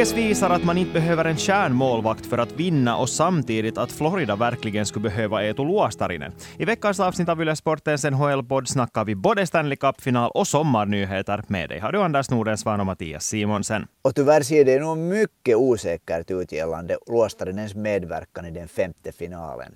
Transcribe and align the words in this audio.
Vegas 0.00 0.16
visar 0.16 0.50
att 0.50 0.64
man 0.64 0.78
inte 0.78 0.92
behöver 0.92 1.24
en 1.24 1.36
kärnmålvakt 1.36 2.26
för 2.26 2.38
att 2.38 2.52
vinna 2.52 2.96
och 2.96 3.08
samtidigt 3.08 3.78
att 3.78 3.92
Florida 3.92 4.36
verkligen 4.36 4.86
skulle 4.86 5.02
behöva 5.02 5.42
Eetu 5.44 5.64
Luostarinen. 5.64 6.32
I 6.58 6.64
veckans 6.64 7.00
avsnitt 7.00 7.28
av 7.28 7.42
Yle 7.42 7.56
Sportens 7.56 8.04
NHL-podd 8.04 8.68
snackar 8.68 9.04
vi 9.04 9.14
både 9.14 9.46
Stanley 9.46 9.76
Cup-final 9.76 10.30
och 10.30 10.46
sommarnyheter. 10.46 11.44
Med 11.46 11.68
dig 11.68 11.78
har 11.78 11.92
du 11.92 12.02
Anders 12.02 12.30
Nordensvan 12.30 12.80
och 12.80 12.86
Mattias 12.86 13.24
Simonsen. 13.24 13.86
Och 14.02 14.14
tyvärr 14.14 14.42
ser 14.42 14.64
det 14.64 14.80
nog 14.80 14.98
mycket 14.98 15.56
osäkert 15.56 16.30
ut 16.30 16.52
gällande 16.52 16.96
Luostarinens 17.06 17.74
medverkan 17.74 18.46
i 18.46 18.50
den 18.50 18.68
femte 18.68 19.12
finalen. 19.12 19.72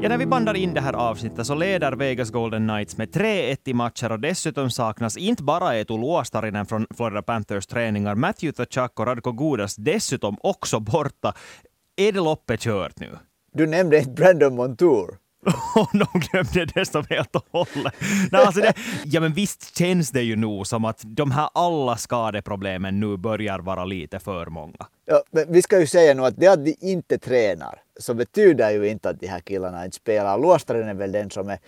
Ja, 0.00 0.08
när 0.08 0.18
vi 0.18 0.26
bandar 0.26 0.54
in 0.54 0.74
det 0.74 0.80
här 0.80 0.92
avsnittet 0.92 1.46
så 1.46 1.54
leder 1.54 1.92
Vegas 1.92 2.30
Golden 2.30 2.68
Knights 2.68 2.96
med 2.96 3.08
3-1 3.08 3.56
i 3.64 3.74
matcher 3.74 4.12
och 4.12 4.20
dessutom 4.20 4.70
saknas 4.70 5.16
inte 5.16 5.42
bara 5.42 5.74
Eetu 5.76 5.98
Luostarinen 5.98 6.66
från 6.66 6.86
Florida 6.96 7.22
Panthers 7.22 7.66
träningar, 7.66 8.14
Matthew 8.14 8.64
Tkachuk 8.64 9.00
och 9.00 9.06
Radko 9.06 9.32
Gudas 9.32 9.76
dessutom 9.76 10.36
också 10.40 10.80
borta. 10.80 11.34
Är 11.96 12.12
det 12.12 12.20
loppet 12.20 12.60
kört 12.60 13.00
nu? 13.00 13.18
Du 13.52 13.66
nämnde 13.66 13.98
inte 13.98 14.10
Brandon 14.10 14.54
Montour. 14.56 15.16
Och 15.74 15.90
de 15.92 16.20
glömde 16.20 16.64
det 16.74 16.84
som 16.84 17.04
helt 17.10 17.36
och 17.36 17.46
hållet. 17.50 17.94
Nej, 18.32 18.44
alltså 18.44 18.60
det, 18.60 18.74
ja, 19.04 19.20
men 19.20 19.32
visst 19.32 19.78
känns 19.78 20.10
det 20.10 20.22
ju 20.22 20.36
nog 20.36 20.66
som 20.66 20.84
att 20.84 21.02
de 21.04 21.30
här 21.30 21.48
alla 21.54 21.96
skadeproblemen 21.96 23.00
nu 23.00 23.16
börjar 23.16 23.58
vara 23.58 23.84
lite 23.84 24.18
för 24.18 24.46
många. 24.46 24.86
Ja, 25.10 25.22
men 25.30 25.52
vi 25.52 25.62
ska 25.62 25.80
ju 25.80 25.86
säga 25.86 26.14
nu 26.14 26.24
att 26.24 26.36
det 26.36 26.46
att 26.46 26.64
de 26.64 26.76
inte 26.80 27.18
tränar 27.18 27.82
så 27.96 28.14
betyder 28.14 28.70
ju 28.70 28.88
inte 28.88 29.08
att 29.08 29.20
de 29.20 29.26
här 29.26 29.40
killarna 29.40 29.84
inte 29.84 29.96
spelar. 29.96 30.38
Luostaren 30.38 30.88
är 30.88 30.94
väl 30.94 31.12
den 31.12 31.30
som 31.30 31.48
är 31.48 31.58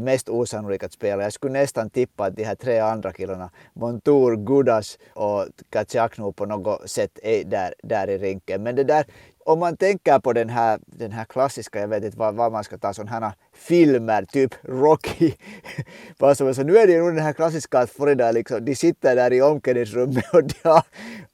mest 0.00 0.28
osannolik 0.28 0.82
att 0.82 0.92
spela. 0.92 1.22
Jag 1.22 1.32
skulle 1.32 1.52
nästan 1.52 1.90
tippa 1.90 2.24
att 2.24 2.36
de 2.36 2.44
här 2.44 2.54
tre 2.54 2.78
andra 2.78 3.12
killarna, 3.12 3.50
Montour, 3.72 4.36
Gudas 4.36 4.98
och 5.12 5.46
Katsiaknu 5.70 6.32
på 6.32 6.46
något 6.46 6.90
sätt 6.90 7.18
är 7.22 7.44
där, 7.44 7.74
där 7.82 8.10
i 8.10 8.18
rinken. 8.18 8.62
Men 8.62 8.76
det 8.76 8.84
där, 8.84 9.04
om 9.44 9.58
man 9.58 9.76
tänker 9.76 10.18
på 10.18 10.32
den 10.32 10.48
här, 10.48 10.80
den 10.86 11.12
här 11.12 11.24
klassiska, 11.24 11.80
jag 11.80 11.88
vet 11.88 12.04
inte 12.04 12.18
vad, 12.18 12.34
vad 12.34 12.52
man 12.52 12.64
ska 12.64 12.78
ta 12.78 12.94
sådana 12.94 13.10
här 13.10 13.32
filmer, 13.52 14.24
typ 14.24 14.54
Rocky. 14.62 15.32
så 16.36 16.62
nu 16.62 16.78
är 16.78 16.86
det 16.86 16.92
ju 16.92 17.10
den 17.10 17.24
här 17.24 17.32
klassiska 17.32 17.78
att 17.78 17.90
Florida 17.90 18.32
liksom, 18.32 18.64
de 18.64 18.74
sitter 18.74 19.16
där 19.16 19.32
i 19.32 19.42
omklädningsrummet 19.42 20.24
och 20.34 20.42
de 20.42 20.68
har 20.68 20.82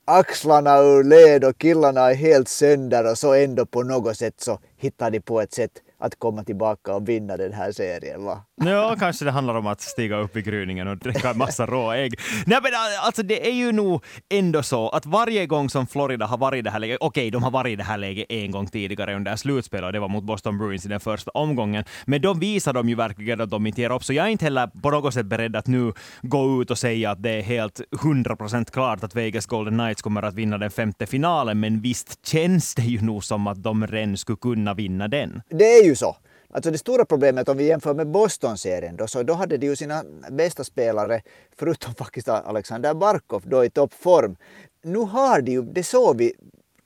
axlarna 0.04 0.78
ur 0.78 1.04
led 1.04 1.44
och 1.44 1.58
killarna 1.58 2.10
är 2.10 2.14
helt 2.14 2.48
sönder 2.48 3.10
och 3.10 3.18
så 3.18 3.34
ändå 3.34 3.66
på 3.66 3.82
något 3.82 4.16
sätt 4.16 4.40
så 4.40 4.58
hittar 4.76 5.10
de 5.10 5.20
på 5.20 5.40
ett 5.40 5.52
sätt 5.52 5.82
att 5.98 6.18
komma 6.18 6.44
tillbaka 6.44 6.94
och 6.94 7.08
vinna 7.08 7.36
den 7.36 7.52
här 7.52 7.72
serien. 7.72 8.24
Va? 8.24 8.42
Ja, 8.64 8.96
kanske 8.98 9.24
det 9.24 9.30
handlar 9.30 9.54
om 9.54 9.66
att 9.66 9.80
stiga 9.80 10.16
upp 10.16 10.36
i 10.36 10.42
gryningen 10.42 10.88
och 10.88 10.98
dricka 10.98 11.30
en 11.30 11.38
massa 11.38 11.66
rå 11.66 11.92
ägg. 11.92 12.14
Nej, 12.46 12.58
men 12.62 12.72
äh, 12.72 13.06
alltså 13.06 13.22
det 13.22 13.48
är 13.48 13.52
ju 13.52 13.72
nog 13.72 14.04
ändå 14.28 14.62
så 14.62 14.88
att 14.88 15.06
varje 15.06 15.46
gång 15.46 15.70
som 15.70 15.86
Florida 15.86 16.26
har 16.26 16.38
varit 16.38 16.58
i 16.58 16.62
det 16.62 16.70
här 16.70 16.78
läget, 16.78 16.98
okej, 17.00 17.22
okay, 17.22 17.30
de 17.30 17.42
har 17.42 17.50
varit 17.50 17.72
i 17.72 17.76
det 17.76 17.84
här 17.84 17.98
läget 17.98 18.26
en 18.28 18.50
gång 18.50 18.66
tidigare 18.66 19.16
under 19.16 19.36
slutspelet 19.36 19.86
och 19.86 19.92
det 19.92 20.00
var 20.00 20.08
mot 20.08 20.24
Boston 20.24 20.58
Bruins 20.58 20.86
i 20.86 20.88
den 20.88 21.00
första 21.00 21.30
omgången, 21.30 21.84
men 22.04 22.20
då 22.20 22.34
visar 22.34 22.72
de 22.72 22.88
ju 22.88 22.94
verkligen 22.94 23.40
att 23.40 23.50
de 23.50 23.66
inte 23.66 23.80
ger 23.80 23.92
upp, 23.92 24.04
så 24.04 24.12
jag 24.12 24.26
är 24.26 24.30
inte 24.30 24.44
heller 24.44 24.66
på 24.66 24.90
något 24.90 25.14
sätt 25.14 25.26
beredd 25.26 25.56
att 25.56 25.66
nu 25.66 25.92
gå 26.22 26.62
ut 26.62 26.70
och 26.70 26.78
säga 26.78 27.10
att 27.10 27.22
det 27.22 27.30
är 27.30 27.42
helt 27.42 27.80
100% 27.90 28.70
klart 28.72 29.04
att 29.04 29.14
Vegas 29.14 29.46
Golden 29.46 29.78
Knights 29.78 30.02
kommer 30.02 30.22
att 30.22 30.34
vinna 30.34 30.58
den 30.58 30.70
femte 30.70 31.06
finalen, 31.06 31.60
men 31.60 31.80
visst 31.80 32.26
känns 32.26 32.74
det 32.74 32.82
ju 32.82 33.00
nog 33.00 33.24
som 33.24 33.46
att 33.46 33.62
de 33.62 33.86
redan 33.86 34.16
skulle 34.16 34.36
kunna 34.36 34.74
vinna 34.74 35.08
den. 35.08 35.42
Det 35.50 35.64
är 35.64 35.84
ju 35.84 35.96
så. 35.96 36.16
Alltså 36.56 36.70
det 36.70 36.78
stora 36.78 37.04
problemet 37.04 37.48
om 37.48 37.56
vi 37.56 37.64
jämför 37.64 37.94
med 37.94 38.06
Boston-serien 38.06 38.96
då, 38.96 39.06
så 39.06 39.22
då 39.22 39.34
hade 39.34 39.56
de 39.56 39.66
ju 39.66 39.76
sina 39.76 40.04
bästa 40.30 40.64
spelare, 40.64 41.22
förutom 41.56 41.94
faktiskt 41.98 42.28
Alexander 42.28 42.94
Barkov, 42.94 43.42
då 43.46 43.64
i 43.64 43.70
toppform. 43.70 44.36
Nu 44.82 44.98
har 44.98 45.40
de 45.40 45.52
ju, 45.52 45.62
det 45.62 45.82
såg 45.82 46.16
vi, 46.16 46.34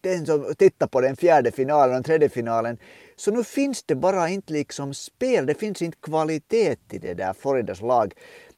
den 0.00 0.26
som 0.26 0.54
tittar 0.58 0.86
på 0.86 1.00
den 1.00 1.16
fjärde 1.16 1.52
finalen 1.52 1.98
och 1.98 2.04
tredje 2.04 2.28
finalen, 2.28 2.78
så 3.16 3.30
nu 3.30 3.44
finns 3.44 3.82
det 3.82 3.94
bara 3.94 4.28
inte 4.28 4.52
liksom 4.52 4.94
spel, 4.94 5.46
det 5.46 5.54
finns 5.54 5.82
inte 5.82 5.98
kvalitet 6.02 6.76
i 6.90 6.98
det 6.98 7.14
där 7.14 7.32
Floridas 7.32 7.80
lag. 7.80 8.14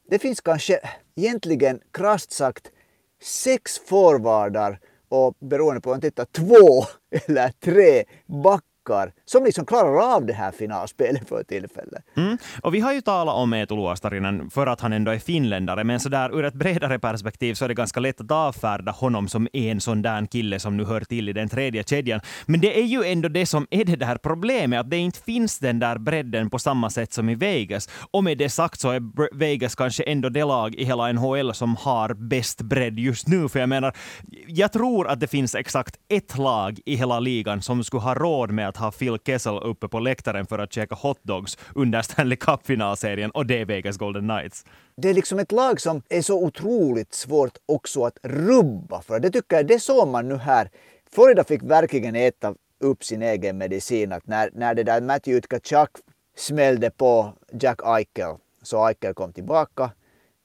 Det 0.09 0.19
finns 0.19 0.41
kanske 0.41 0.79
egentligen 1.15 1.79
krasst 1.91 2.31
sagt 2.31 2.71
sex 3.23 3.79
forwardar 3.79 4.79
och 5.09 5.35
beroende 5.39 5.81
på 5.81 5.89
om 5.89 5.93
man 5.93 6.01
tittar 6.01 6.25
två 6.25 6.85
eller 7.27 7.49
tre 7.49 8.03
backar 8.25 8.72
backar 8.83 9.11
som 9.25 9.43
liksom 9.43 9.65
klarar 9.65 10.15
av 10.15 10.25
det 10.25 10.33
här 10.33 10.51
finalspelet 10.51 11.29
för 11.29 11.43
tillfället. 11.43 12.03
Mm. 12.17 12.37
Och 12.61 12.75
vi 12.75 12.79
har 12.79 12.93
ju 12.93 13.01
talat 13.01 13.35
om 13.35 13.53
Eetu 13.53 13.75
Luostarinen 13.75 14.49
för 14.49 14.67
att 14.67 14.81
han 14.81 14.93
ändå 14.93 15.11
är 15.11 15.19
finländare, 15.19 15.83
men 15.83 15.99
så 15.99 16.09
där 16.09 16.39
ur 16.39 16.45
ett 16.45 16.53
bredare 16.53 16.99
perspektiv 16.99 17.53
så 17.53 17.65
är 17.65 17.69
det 17.69 17.73
ganska 17.73 17.99
lätt 17.99 18.21
att 18.21 18.31
avfärda 18.31 18.91
honom 18.91 19.27
som 19.27 19.47
en 19.53 19.81
sån 19.81 20.01
där 20.01 20.25
kille 20.25 20.59
som 20.59 20.77
nu 20.77 20.85
hör 20.85 21.01
till 21.01 21.29
i 21.29 21.33
den 21.33 21.49
tredje 21.49 21.83
kedjan. 21.83 22.19
Men 22.45 22.61
det 22.61 22.79
är 22.79 22.85
ju 22.85 23.03
ändå 23.03 23.29
det 23.29 23.45
som 23.45 23.67
är 23.69 23.85
det 23.85 23.95
där 23.95 24.17
problemet, 24.17 24.79
att 24.79 24.89
det 24.89 24.97
inte 24.97 25.19
finns 25.19 25.59
den 25.59 25.79
där 25.79 25.97
bredden 25.97 26.49
på 26.49 26.59
samma 26.59 26.89
sätt 26.89 27.13
som 27.13 27.29
i 27.29 27.35
Vegas. 27.35 27.89
Och 28.11 28.23
med 28.23 28.37
det 28.37 28.49
sagt 28.49 28.79
så 28.79 28.89
är 28.89 29.37
Vegas 29.37 29.75
kanske 29.75 30.03
ändå 30.03 30.29
det 30.29 30.43
lag 30.43 30.75
i 30.75 30.85
hela 30.85 31.11
NHL 31.11 31.53
som 31.53 31.75
har 31.75 32.13
bäst 32.13 32.61
bredd 32.61 32.99
just 32.99 33.27
nu, 33.27 33.49
för 33.49 33.59
jag 33.59 33.69
menar, 33.69 33.93
jag 34.47 34.71
tror 34.71 35.07
att 35.07 35.19
det 35.19 35.27
finns 35.27 35.55
exakt 35.55 35.95
ett 36.09 36.37
lag 36.37 36.79
i 36.85 36.95
hela 36.95 37.19
ligan 37.19 37.61
som 37.61 37.83
skulle 37.83 38.01
ha 38.01 38.13
råd 38.13 38.51
med 38.51 38.72
att 38.73 38.77
ha 38.77 38.91
Phil 38.91 39.17
Kessel 39.25 39.57
uppe 39.63 39.87
på 39.87 39.99
läktaren 39.99 40.45
för 40.45 40.59
att 40.59 40.73
käka 40.73 40.95
hotdogs 40.95 41.57
under 41.75 42.01
Stanley 42.01 42.37
Cup-finalserien 42.37 43.31
och 43.31 43.45
det 43.45 43.61
är 43.61 43.65
Vegas 43.65 43.97
Golden 43.97 44.23
Knights. 44.29 44.65
Det 44.97 45.09
är 45.09 45.13
liksom 45.13 45.39
ett 45.39 45.51
lag 45.51 45.81
som 45.81 46.01
är 46.09 46.21
så 46.21 46.43
otroligt 46.43 47.13
svårt 47.13 47.57
också 47.65 48.05
att 48.05 48.17
rubba 48.23 49.01
för. 49.01 49.19
Det 49.19 49.31
tycker 49.31 49.55
jag, 49.55 49.67
det 49.67 49.79
såg 49.79 50.07
man 50.07 50.29
nu 50.29 50.37
här. 50.37 50.69
Florida 51.11 51.43
fick 51.43 51.63
verkligen 51.63 52.15
äta 52.15 52.55
upp 52.79 53.03
sin 53.03 53.21
egen 53.21 53.57
medicin. 53.57 54.11
Att 54.11 54.27
när, 54.27 54.49
när 54.53 54.75
det 54.75 54.83
där 54.83 55.01
Matthew 55.01 55.41
Tkachuk 55.41 55.89
smällde 56.37 56.89
på 56.89 57.33
Jack 57.61 57.79
Eichel 57.85 58.35
så 58.63 58.87
Eichel 58.87 59.13
kom 59.13 59.33
tillbaka 59.33 59.91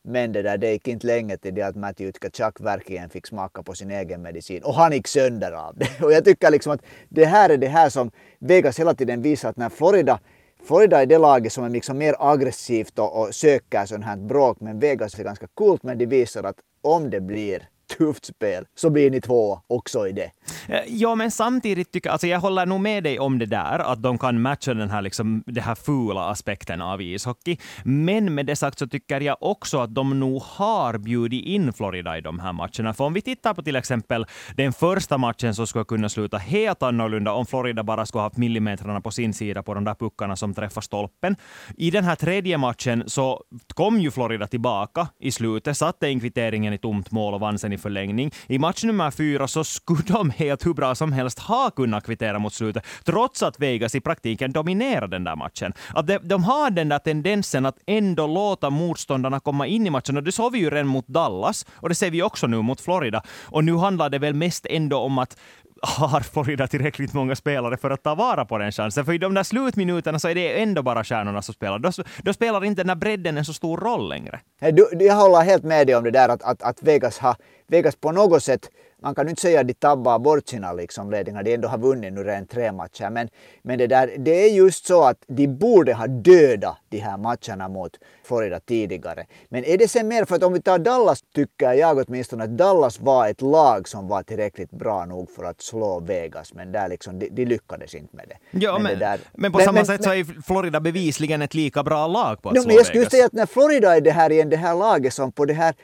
men 0.04 0.32
det, 0.32 0.42
där, 0.42 0.58
det 0.58 0.72
gick 0.72 0.88
inte 0.88 1.06
länge 1.06 1.36
till 1.36 1.54
det 1.54 1.62
att 1.62 1.76
Matthew 1.76 2.12
Tkachuk 2.12 2.60
verkligen 2.60 3.10
fick 3.10 3.26
smaka 3.26 3.62
på 3.62 3.74
sin 3.74 3.90
egen 3.90 4.22
medicin. 4.22 4.62
Och 4.62 4.74
han 4.74 4.92
gick 4.92 5.08
sönder 5.08 5.52
av 5.52 5.76
det. 5.76 6.00
Och 6.04 6.12
jag 6.12 6.24
tycker 6.24 6.50
liksom 6.50 6.72
att 6.72 6.82
det 7.08 7.24
här 7.24 7.50
är 7.50 7.56
det 7.56 7.68
här 7.68 7.88
som 7.88 8.10
Vegas 8.38 8.78
hela 8.78 8.94
tiden 8.94 9.22
visar 9.22 9.50
att 9.50 9.56
när 9.56 9.68
Florida 9.68 10.20
Florida 10.64 11.02
är 11.02 11.06
det 11.06 11.18
laget 11.18 11.52
som 11.52 11.64
är 11.64 11.68
liksom 11.68 11.98
mer 11.98 12.14
aggressivt 12.18 12.98
och, 12.98 13.20
och 13.22 13.34
söker 13.34 13.86
sånt 13.86 14.04
här 14.04 14.16
bråk. 14.16 14.60
Men 14.60 14.78
Vegas 14.78 15.18
är 15.18 15.24
ganska 15.24 15.46
coolt 15.54 15.82
men 15.82 15.98
de 15.98 16.06
visar 16.06 16.44
att 16.44 16.56
om 16.82 17.10
det 17.10 17.20
blir 17.20 17.68
tufft 17.98 18.24
spel 18.24 18.64
så 18.74 18.90
blir 18.90 19.10
ni 19.10 19.20
två 19.20 19.60
också 19.66 20.08
i 20.08 20.12
det. 20.12 20.30
Eh, 20.68 20.80
ja, 20.88 21.14
men 21.14 21.30
samtidigt 21.30 21.92
tycker 21.92 22.08
jag, 22.08 22.12
alltså 22.12 22.26
jag 22.26 22.40
håller 22.40 22.66
nog 22.66 22.80
med 22.80 23.04
dig 23.04 23.18
om 23.18 23.38
det 23.38 23.46
där, 23.46 23.78
att 23.78 24.02
de 24.02 24.18
kan 24.18 24.42
matcha 24.42 24.74
den 24.74 24.90
här, 24.90 25.02
liksom, 25.02 25.42
den 25.46 25.64
här 25.64 25.74
fula 25.74 26.24
aspekten 26.24 26.82
av 26.82 27.02
ishockey. 27.02 27.56
Men 27.84 28.34
med 28.34 28.46
det 28.46 28.56
sagt 28.56 28.78
så 28.78 28.86
tycker 28.86 29.20
jag 29.20 29.36
också 29.40 29.78
att 29.78 29.94
de 29.94 30.20
nog 30.20 30.42
har 30.42 30.98
bjudit 30.98 31.44
in 31.44 31.72
Florida 31.72 32.18
i 32.18 32.20
de 32.20 32.38
här 32.38 32.52
matcherna. 32.52 32.94
För 32.94 33.04
om 33.04 33.12
vi 33.12 33.20
tittar 33.20 33.54
på 33.54 33.62
till 33.62 33.76
exempel 33.76 34.26
den 34.56 34.72
första 34.72 35.18
matchen 35.18 35.54
så 35.54 35.66
skulle 35.66 35.84
kunna 35.84 36.08
sluta 36.08 36.38
helt 36.38 36.82
annorlunda 36.82 37.32
om 37.32 37.46
Florida 37.46 37.82
bara 37.82 38.06
skulle 38.06 38.20
ha 38.20 38.26
haft 38.26 38.36
millimetrarna 38.36 39.00
på 39.00 39.10
sin 39.10 39.34
sida 39.34 39.62
på 39.62 39.74
de 39.74 39.84
där 39.84 39.94
puckarna 39.94 40.36
som 40.36 40.54
träffar 40.54 40.80
stolpen. 40.80 41.36
I 41.76 41.90
den 41.90 42.04
här 42.04 42.16
tredje 42.16 42.58
matchen 42.58 43.04
så 43.06 43.42
kom 43.74 44.00
ju 44.00 44.10
Florida 44.10 44.46
tillbaka 44.46 45.08
i 45.20 45.30
slutet, 45.30 45.76
satte 45.76 46.08
in 46.08 46.20
kvitteringen 46.20 46.72
i 46.72 46.78
tomt 46.78 47.10
mål 47.10 47.34
och 47.34 47.40
vann 47.40 47.58
sen 47.58 47.72
i 47.72 47.78
förlängning. 47.88 48.30
I 48.48 48.58
match 48.58 48.84
nummer 48.84 49.10
fyra 49.10 49.48
så 49.48 49.64
skulle 49.64 50.02
de 50.02 50.30
helt 50.30 50.66
hur 50.66 50.74
bra 50.74 50.94
som 50.94 51.12
helst 51.12 51.38
ha 51.38 51.70
kunnat 51.70 52.04
kvittera 52.04 52.38
mot 52.38 52.54
slutet, 52.54 52.84
trots 53.04 53.42
att 53.42 53.60
Vegas 53.60 53.94
i 53.94 54.00
praktiken 54.00 54.52
dominerade 54.52 55.16
den 55.16 55.24
där 55.24 55.36
matchen. 55.36 55.72
Att 55.94 56.06
de, 56.06 56.18
de 56.18 56.44
har 56.44 56.70
den 56.70 56.88
där 56.88 56.98
tendensen 56.98 57.66
att 57.66 57.76
ändå 57.86 58.26
låta 58.26 58.70
motståndarna 58.70 59.40
komma 59.40 59.66
in 59.66 59.86
i 59.86 59.90
matchen, 59.90 60.16
och 60.16 60.22
det 60.22 60.32
såg 60.32 60.52
vi 60.52 60.58
ju 60.58 60.70
redan 60.70 60.86
mot 60.86 61.06
Dallas, 61.06 61.66
och 61.74 61.88
det 61.88 61.94
ser 61.94 62.10
vi 62.10 62.22
också 62.22 62.46
nu 62.46 62.62
mot 62.62 62.80
Florida. 62.80 63.22
Och 63.44 63.64
nu 63.64 63.76
handlar 63.76 64.10
det 64.10 64.18
väl 64.18 64.34
mest 64.34 64.66
ändå 64.70 64.98
om 64.98 65.18
att 65.18 65.36
har 65.82 66.20
Florida 66.20 66.66
tillräckligt 66.66 67.14
många 67.14 67.36
spelare 67.36 67.76
för 67.76 67.90
att 67.90 68.02
ta 68.02 68.14
vara 68.14 68.44
på 68.44 68.58
den 68.58 68.72
chansen? 68.72 69.04
För 69.04 69.12
i 69.12 69.18
de 69.18 69.34
där 69.34 69.42
slutminuterna 69.42 70.18
så 70.18 70.28
är 70.28 70.34
det 70.34 70.62
ändå 70.62 70.82
bara 70.82 71.04
stjärnorna 71.04 71.42
som 71.42 71.54
spelar. 71.54 71.78
Då, 71.78 71.90
då 72.22 72.32
spelar 72.32 72.64
inte 72.64 72.80
den 72.80 72.86
där 72.86 72.94
bredden 72.94 73.38
en 73.38 73.44
så 73.44 73.52
stor 73.52 73.76
roll 73.76 74.08
längre. 74.08 74.40
Du, 74.60 74.88
jag 74.92 75.14
håller 75.14 75.40
helt 75.40 75.64
med 75.64 75.86
dig 75.86 75.96
om 75.96 76.04
det 76.04 76.10
där 76.10 76.28
att, 76.28 76.42
att, 76.42 76.62
att 76.62 76.82
Vegas, 76.82 77.18
har, 77.18 77.36
Vegas 77.68 77.96
på 77.96 78.12
något 78.12 78.42
sätt 78.42 78.70
man 79.02 79.14
kan 79.14 79.26
ju 79.26 79.30
inte 79.30 79.42
säga 79.42 79.60
att 79.60 79.66
de 79.68 79.74
tabbar 79.74 80.18
bort 80.18 80.48
sina 80.48 80.72
liksom 80.72 81.10
ledningar, 81.10 81.42
de 81.42 81.54
ändå 81.54 81.68
har 81.68 81.78
vunnit 81.78 82.12
nu 82.12 82.24
redan 82.24 82.46
tre 82.46 82.72
matcher. 82.72 83.10
Men, 83.10 83.28
men 83.62 83.78
det, 83.78 83.86
där, 83.86 84.14
det 84.18 84.44
är 84.44 84.54
just 84.54 84.86
så 84.86 85.04
att 85.04 85.24
de 85.26 85.46
borde 85.46 85.94
ha 85.94 86.06
dödat 86.06 86.76
de 86.88 86.98
här 86.98 87.16
matcherna 87.16 87.68
mot 87.68 87.92
Florida 88.24 88.60
tidigare. 88.60 89.26
Men 89.48 89.64
är 89.64 89.78
det 89.78 89.88
sen 89.88 90.08
mer, 90.08 90.24
för 90.24 90.36
att 90.36 90.42
om 90.42 90.52
vi 90.52 90.62
tar 90.62 90.78
Dallas 90.78 91.22
tycker 91.34 91.72
jag 91.72 92.04
åtminstone 92.08 92.44
att 92.44 92.50
Dallas 92.50 93.00
var 93.00 93.28
ett 93.28 93.42
lag 93.42 93.88
som 93.88 94.08
var 94.08 94.22
tillräckligt 94.22 94.70
bra 94.70 95.04
nog 95.04 95.30
för 95.30 95.44
att 95.44 95.60
slå 95.60 96.00
Vegas, 96.00 96.54
men 96.54 96.72
där 96.72 96.88
liksom, 96.88 97.18
de, 97.18 97.28
de 97.28 97.44
lyckades 97.44 97.94
inte 97.94 98.16
med 98.16 98.24
det. 98.28 98.58
Ja, 98.58 98.72
men, 98.72 98.82
men, 98.82 98.98
där, 98.98 99.20
men 99.34 99.52
på 99.52 99.58
samma 99.58 99.84
sätt 99.84 100.04
så 100.04 100.10
är 100.10 100.42
Florida 100.42 100.80
bevisligen 100.80 101.42
ett 101.42 101.54
lika 101.54 101.82
bra 101.82 102.06
lag 102.06 102.42
på 102.42 102.48
att 102.48 102.54
no, 102.54 102.60
slå 102.60 102.68
men 102.68 102.76
Jag 102.76 102.86
skulle 102.86 103.00
Vegas. 103.00 103.12
säga 103.12 103.26
att 103.26 103.32
när 103.32 103.46
Florida 103.46 103.96
är 103.96 104.00
det 104.00 104.10
här 104.10 104.32
igen, 104.32 104.48
det 104.48 104.56
här 104.56 104.74
laget 104.74 105.14
som 105.14 105.32
på 105.32 105.44
det 105.44 105.54
här 105.54 105.74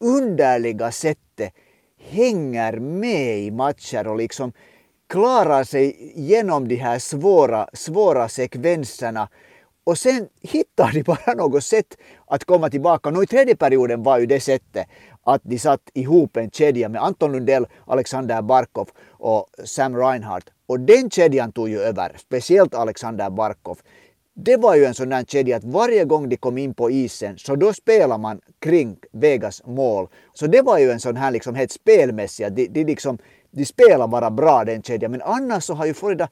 underliga 0.00 0.92
sättet 0.92 1.27
hänger 2.10 2.72
med 2.72 3.38
i 3.38 3.50
matcher 3.50 4.06
och 4.08 4.16
liksom 4.16 4.52
klarar 5.08 5.64
sig 5.64 6.12
genom 6.14 6.68
de 6.68 6.76
här 6.76 6.98
svåra, 6.98 7.68
svåra 7.72 8.28
sekvenserna. 8.28 9.28
Och 9.84 9.98
sen 9.98 10.28
hittar 10.40 10.92
de 10.92 11.02
bara 11.02 11.34
något 11.34 11.64
sätt 11.64 11.96
att 12.26 12.44
komma 12.44 12.70
tillbaka. 12.70 13.10
Nu 13.10 13.22
i 13.22 13.26
tredje 13.26 13.56
perioden 13.56 14.02
var 14.02 14.18
ju 14.18 14.26
det 14.26 14.40
sättet 14.40 14.86
att 15.22 15.40
de 15.44 15.58
satt 15.58 15.90
ihop 15.94 16.36
en 16.36 16.50
kedja 16.50 16.88
med 16.88 17.02
Anton 17.02 17.32
Lundell, 17.32 17.66
Alexander 17.86 18.42
Barkov 18.42 18.88
och 19.10 19.46
Sam 19.64 19.96
Reinhardt. 19.96 20.50
Och 20.66 20.80
den 20.80 21.10
kedjan 21.10 21.52
tog 21.52 21.68
ju 21.68 21.80
över, 21.80 22.16
speciellt 22.18 22.74
Alexander 22.74 23.30
Barkov 23.30 23.78
det 24.40 24.56
var 24.56 24.74
ju 24.74 24.84
en 24.84 24.94
sån 24.94 25.08
där 25.08 25.24
kedja 25.24 25.56
att 25.56 25.64
varje 25.64 26.04
gång 26.04 26.28
de 26.28 26.36
kom 26.36 26.58
in 26.58 26.74
på 26.74 26.90
isen 26.90 27.38
så 27.38 27.56
då 27.56 27.72
spelar 27.72 28.18
man 28.18 28.40
kring 28.58 28.96
Vegas 29.12 29.62
mål. 29.66 30.08
Så 30.34 30.46
det 30.46 30.62
var 30.62 30.78
ju 30.78 30.90
en 30.90 31.00
sån 31.00 31.16
här 31.16 31.30
liksom 31.30 31.54
helt 31.54 31.72
spelmässig, 31.72 32.52
de, 32.52 32.66
de, 32.66 32.84
liksom, 32.84 33.18
de 33.50 33.64
spelar 33.64 34.08
bara 34.08 34.30
bra 34.30 34.64
den 34.64 34.82
kedjan. 34.82 35.10
Men 35.10 35.22
annars 35.22 35.64
så 35.64 35.74
har 35.74 35.86
ju 35.86 35.94
Florida 35.94 36.28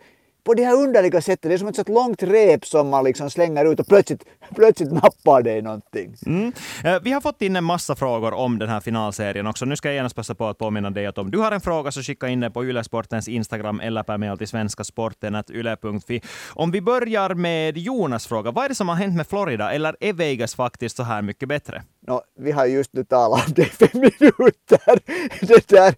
på 0.47 0.55
det 0.55 0.65
här 0.65 0.75
underliga 0.75 1.21
sättet, 1.21 1.43
det 1.43 1.55
är 1.55 1.59
som 1.59 1.69
ett 1.69 1.77
sånt 1.77 1.89
långt 1.89 2.23
rep 2.23 2.67
som 2.67 2.89
man 2.89 3.05
liksom 3.05 3.31
slänger 3.31 3.73
ut 3.73 3.81
och 3.81 3.87
plötsligt, 3.87 4.25
plötsligt 4.55 4.93
nappar 4.93 5.43
det 5.43 5.57
i 5.57 5.63
någonting. 5.63 6.17
Mm. 6.27 6.53
Eh, 6.85 7.01
Vi 7.03 7.13
har 7.13 7.21
fått 7.21 7.43
in 7.43 7.57
en 7.57 7.65
massa 7.65 7.95
frågor 7.97 8.35
om 8.35 8.59
den 8.59 8.69
här 8.69 8.81
finalserien 8.81 9.47
också. 9.47 9.65
Nu 9.65 9.77
ska 9.77 9.89
jag 9.89 9.95
genast 9.95 10.17
passa 10.17 10.35
på 10.35 10.47
att 10.47 10.59
påminna 10.59 10.91
dig 10.91 11.07
att 11.07 11.19
om 11.19 11.31
du 11.31 11.39
har 11.39 11.53
en 11.53 11.61
fråga 11.61 11.93
så 11.93 12.03
skicka 12.03 12.29
in 12.29 12.41
den 12.41 12.53
på 12.53 12.65
Ylesportens 12.65 13.29
Instagram 13.29 13.81
eller 13.81 14.03
per 14.03 14.19
mail 14.19 14.39
till 14.39 14.49
svenskasporten.yle.fi. 14.49 16.21
Om 16.55 16.71
vi 16.71 16.81
börjar 16.81 17.35
med 17.35 17.79
Jonas 17.79 18.27
fråga. 18.27 18.51
Vad 18.51 18.65
är 18.65 18.69
det 18.69 18.75
som 18.75 18.89
har 18.89 18.97
hänt 18.97 19.17
med 19.17 19.27
Florida? 19.27 19.73
Eller 19.73 19.97
är 20.01 20.13
Vegas 20.13 20.55
faktiskt 20.55 20.97
så 20.97 21.03
här 21.03 21.23
mycket 21.23 21.49
bättre? 21.49 21.83
No, 22.07 22.21
vi 22.39 22.53
har 22.53 22.67
just 22.67 22.93
nu 22.93 23.05
talat 23.05 23.47
om 23.47 23.53
det 23.55 23.63
i 23.63 23.65
fem 23.65 23.89
minuter. 23.93 25.01
Det 25.47 25.69
där, 25.69 25.95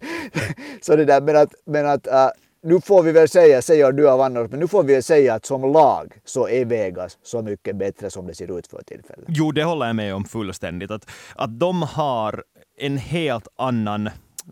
så 0.81 0.95
det 0.95 1.05
där, 1.05 1.21
men 1.21 1.35
att, 1.35 1.53
men 1.65 1.85
att 1.85 2.07
uh, 2.07 2.29
nu 2.61 2.81
får 2.81 3.03
vi 3.03 3.11
väl 3.11 3.29
säga, 3.29 3.61
säger 3.61 3.91
du 3.91 4.09
av 4.09 4.21
annars, 4.21 4.51
men 4.51 4.59
nu 4.59 4.67
får 4.67 4.83
vi 4.83 4.93
väl 4.93 5.03
säga 5.03 5.33
att 5.33 5.45
som 5.45 5.73
lag 5.73 6.13
så 6.25 6.47
är 6.47 6.65
Vegas 6.65 7.17
så 7.23 7.41
mycket 7.41 7.75
bättre 7.75 8.09
som 8.09 8.27
det 8.27 8.35
ser 8.35 8.59
ut 8.59 8.67
för 8.67 8.81
tillfället. 8.81 9.25
Jo, 9.27 9.51
det 9.51 9.63
håller 9.63 9.85
jag 9.85 9.95
med 9.95 10.15
om 10.15 10.25
fullständigt. 10.25 10.91
Att, 10.91 11.09
att 11.35 11.59
de 11.59 11.81
har 11.81 12.43
en 12.77 12.97
helt 12.97 13.47
annan 13.55 14.09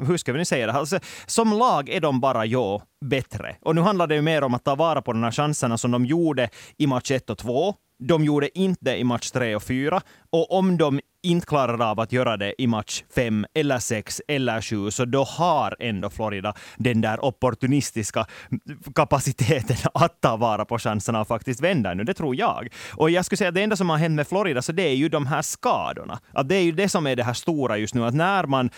hur 0.07 0.18
ska 0.18 0.31
vi 0.31 0.38
nu 0.38 0.45
säga 0.45 0.68
det? 0.68 0.74
Alltså, 0.74 1.00
som 1.25 1.54
lag 1.54 1.89
är 1.89 2.01
de 2.01 2.19
bara 2.19 2.45
ja, 2.45 2.81
bättre. 3.06 3.56
Och 3.62 3.75
nu 3.75 3.81
handlar 3.81 4.07
det 4.07 4.15
ju 4.15 4.21
mer 4.21 4.44
om 4.44 4.53
att 4.53 4.63
ta 4.63 4.75
vara 4.75 5.01
på 5.01 5.13
de 5.13 5.24
här 5.24 5.31
chanserna 5.31 5.77
som 5.77 5.92
de 5.92 6.06
gjorde 6.06 6.50
i 6.77 6.88
match 6.88 7.12
1 7.12 7.30
och 7.30 7.38
2. 7.38 7.75
De 8.00 8.24
gjorde 8.24 8.60
inte 8.60 8.92
i 8.92 9.03
match 9.03 9.31
3 9.31 9.56
och 9.56 9.63
4. 9.63 10.01
Och 10.30 10.51
om 10.51 10.77
de 10.77 11.00
inte 11.29 11.45
klarar 11.45 11.91
av 11.91 12.00
att 12.00 12.12
göra 12.12 12.38
det 12.38 12.62
i 12.62 12.68
match 12.68 13.03
5 13.15 13.45
eller 13.53 13.79
6 13.79 14.21
eller 14.27 14.62
7, 14.62 14.91
så 14.91 15.06
då 15.06 15.24
har 15.24 15.75
ändå 15.79 16.09
Florida 16.09 16.53
den 16.77 17.01
där 17.01 17.25
opportunistiska 17.25 18.25
kapaciteten 18.95 19.77
att 19.94 20.21
ta 20.21 20.38
vara 20.38 20.65
på 20.65 20.79
chanserna 20.79 21.21
och 21.21 21.27
faktiskt 21.27 21.62
vända 21.62 21.94
nu. 21.94 22.03
Det 22.03 22.13
tror 22.13 22.35
jag. 22.35 22.68
Och 22.94 23.09
jag 23.09 23.25
skulle 23.25 23.38
säga 23.38 23.47
att 23.47 23.56
det 23.56 23.63
enda 23.63 23.75
som 23.75 23.89
har 23.89 23.97
hänt 23.97 24.15
med 24.15 24.27
Florida, 24.27 24.62
så 24.62 24.71
det 24.71 24.83
är 24.83 24.95
ju 24.95 25.09
de 25.09 25.27
här 25.27 25.41
skadorna. 25.41 26.19
Att 26.33 26.50
det 26.50 26.56
är 26.56 26.62
ju 26.62 26.71
det 26.71 26.89
som 26.89 27.07
är 27.07 27.15
det 27.15 27.24
här 27.24 27.33
stora 27.33 27.77
just 27.77 27.95
nu. 27.95 28.06
Att 28.06 28.15
när 28.15 28.44
man 28.44 28.69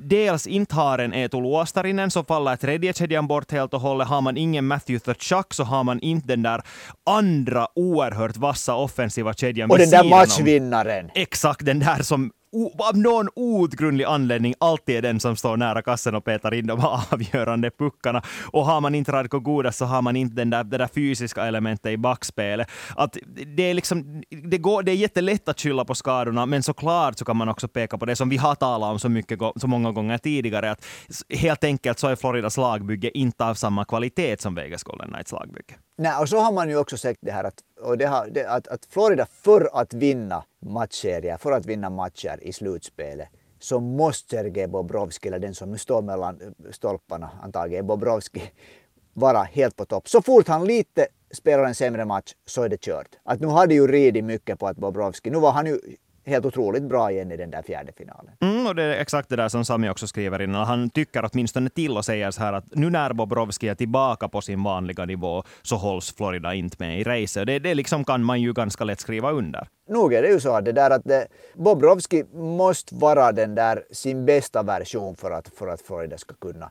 dels 0.00 0.46
inte 0.46 0.74
har 0.74 0.98
en 0.98 1.12
Eetu 1.12 1.40
Luostarinen 1.40 2.10
så 2.10 2.24
faller 2.24 2.56
tredje 2.56 2.92
kedjan 2.92 3.26
bort 3.26 3.52
helt 3.52 3.74
och 3.74 3.80
hållet. 3.80 4.08
Har 4.08 4.20
man 4.20 4.36
ingen 4.36 4.66
Matthew 4.66 5.14
Tkachuk 5.14 5.54
så 5.54 5.64
har 5.64 5.84
man 5.84 6.00
inte 6.00 6.28
den 6.28 6.42
där 6.42 6.62
andra 7.06 7.66
oerhört 7.74 8.36
vassa 8.36 8.74
offensiva 8.74 9.34
kedjan 9.34 9.70
Och 9.70 9.78
den 9.78 9.90
där 9.90 10.04
matchvinnaren. 10.04 11.10
Exakt, 11.14 11.64
den 11.64 11.78
där 11.78 11.85
som 12.02 12.30
av 12.78 12.98
någon 12.98 13.28
outgrundlig 13.34 14.04
anledning 14.04 14.54
alltid 14.60 14.96
är 14.96 15.02
den 15.02 15.20
som 15.20 15.36
står 15.36 15.56
nära 15.56 15.82
kassen 15.82 16.14
och 16.14 16.24
petar 16.24 16.54
in 16.54 16.66
de 16.66 16.80
avgörande 17.10 17.70
puckarna. 17.70 18.22
Och 18.52 18.66
har 18.66 18.80
man 18.80 18.94
inte 18.94 19.12
Radko 19.12 19.40
Gudas 19.40 19.76
så 19.76 19.84
har 19.84 20.02
man 20.02 20.16
inte 20.16 20.36
den 20.36 20.50
där, 20.50 20.64
det 20.64 20.78
där 20.78 20.88
fysiska 20.94 21.46
elementet 21.46 21.92
i 21.92 21.96
backspelet. 21.96 22.68
Att 22.96 23.16
det, 23.56 23.62
är 23.62 23.74
liksom, 23.74 24.22
det, 24.44 24.58
går, 24.58 24.82
det 24.82 24.92
är 24.92 24.96
jättelätt 24.96 25.48
att 25.48 25.60
skylla 25.60 25.84
på 25.84 25.94
skadorna, 25.94 26.46
men 26.46 26.62
såklart 26.62 27.18
så 27.18 27.24
kan 27.24 27.36
man 27.36 27.48
också 27.48 27.68
peka 27.68 27.98
på 27.98 28.04
det 28.06 28.16
som 28.16 28.28
vi 28.28 28.36
har 28.36 28.54
talat 28.54 28.90
om 28.90 28.98
så, 28.98 29.08
mycket, 29.08 29.38
så 29.56 29.66
många 29.66 29.92
gånger 29.92 30.18
tidigare, 30.18 30.70
att 30.70 30.84
helt 31.30 31.64
enkelt 31.64 31.98
så 31.98 32.08
är 32.08 32.16
Floridas 32.16 32.56
lagbygge 32.56 33.18
inte 33.18 33.44
av 33.44 33.54
samma 33.54 33.84
kvalitet 33.84 34.40
som 34.40 34.54
Vegas 34.54 34.82
Golden 34.82 35.08
Knights 35.08 35.32
lagbygge. 35.32 35.74
Nej, 35.98 36.16
och 36.20 36.28
så 36.28 36.40
har 36.40 36.52
man 36.52 36.68
ju 36.68 36.76
också 36.76 36.96
sett 36.96 37.16
det 37.20 37.32
här 37.32 37.44
att, 37.44 37.54
och 37.80 37.98
det 37.98 38.04
har, 38.04 38.28
det, 38.28 38.46
att, 38.46 38.68
att 38.68 38.86
Florida 38.86 39.26
för 39.26 39.70
att 39.72 39.94
vinna 39.94 40.44
matchserier, 40.60 41.36
för 41.36 41.52
att 41.52 41.66
vinna 41.66 41.90
matcher 41.90 42.38
i 42.42 42.52
slutspelet 42.52 43.28
så 43.58 43.80
måste 43.80 44.36
Sergej 44.36 44.66
Bobrovski, 44.66 45.28
eller 45.28 45.38
den 45.38 45.54
som 45.54 45.70
nu 45.72 45.78
står 45.78 46.02
mellan 46.02 46.40
eh, 46.40 46.70
stolparna, 46.70 47.30
antagligen 47.42 47.86
Bobrovski, 47.86 48.42
vara 49.12 49.42
helt 49.42 49.76
på 49.76 49.84
topp. 49.84 50.08
Så 50.08 50.22
fort 50.22 50.48
han 50.48 50.64
lite 50.64 51.06
spelar 51.30 51.64
en 51.64 51.74
sämre 51.74 52.04
match 52.04 52.32
så 52.46 52.62
är 52.62 52.68
det 52.68 52.80
kört. 52.80 53.08
Att 53.24 53.40
nu 53.40 53.46
hade 53.46 53.74
ju 53.74 53.86
ridit 53.86 54.24
mycket 54.24 54.58
på 54.58 54.66
att 54.66 54.76
Bobrovski, 54.76 55.30
nu 55.30 55.38
var 55.38 55.52
han 55.52 55.66
ju 55.66 55.78
helt 56.26 56.46
otroligt 56.46 56.82
bra 56.82 57.10
igen 57.10 57.32
i 57.32 57.36
den 57.36 57.50
där 57.50 57.62
fjärde 57.62 57.92
finalen. 57.92 58.32
Mm, 58.40 58.66
och 58.66 58.74
det 58.74 58.82
är 58.82 59.00
exakt 59.00 59.28
det 59.28 59.36
där 59.36 59.48
som 59.48 59.64
Sami 59.64 59.90
också 59.90 60.06
skriver 60.06 60.42
in. 60.42 60.54
Han 60.54 60.90
tycker 60.90 61.30
åtminstone 61.32 61.70
till 61.70 61.96
och 61.96 62.04
säger 62.04 62.30
så 62.30 62.42
här 62.42 62.52
att 62.52 62.64
nu 62.74 62.90
när 62.90 63.12
Bobrovski 63.12 63.68
är 63.68 63.74
tillbaka 63.74 64.28
på 64.28 64.40
sin 64.40 64.62
vanliga 64.62 65.04
nivå 65.04 65.42
så 65.62 65.76
hålls 65.76 66.14
Florida 66.16 66.54
inte 66.54 66.76
med 66.78 67.00
i 67.00 67.04
racet. 67.04 67.46
Det, 67.46 67.58
det 67.58 67.74
liksom 67.74 68.04
kan 68.04 68.24
man 68.24 68.40
ju 68.40 68.52
ganska 68.52 68.84
lätt 68.84 69.00
skriva 69.00 69.30
under. 69.30 69.68
Nog 69.88 70.14
är 70.14 70.22
det 70.22 70.28
ju 70.28 70.40
så 70.40 70.52
att 70.52 70.64
det 70.64 70.72
där 70.72 70.90
att 70.90 71.04
det, 71.04 71.26
Bobrovski 71.54 72.24
måste 72.34 72.94
vara 72.94 73.32
den 73.32 73.54
där 73.54 73.84
sin 73.90 74.26
bästa 74.26 74.62
version 74.62 75.16
för 75.16 75.30
att, 75.30 75.48
för 75.48 75.68
att 75.68 75.80
Florida 75.80 76.18
ska 76.18 76.34
kunna, 76.34 76.70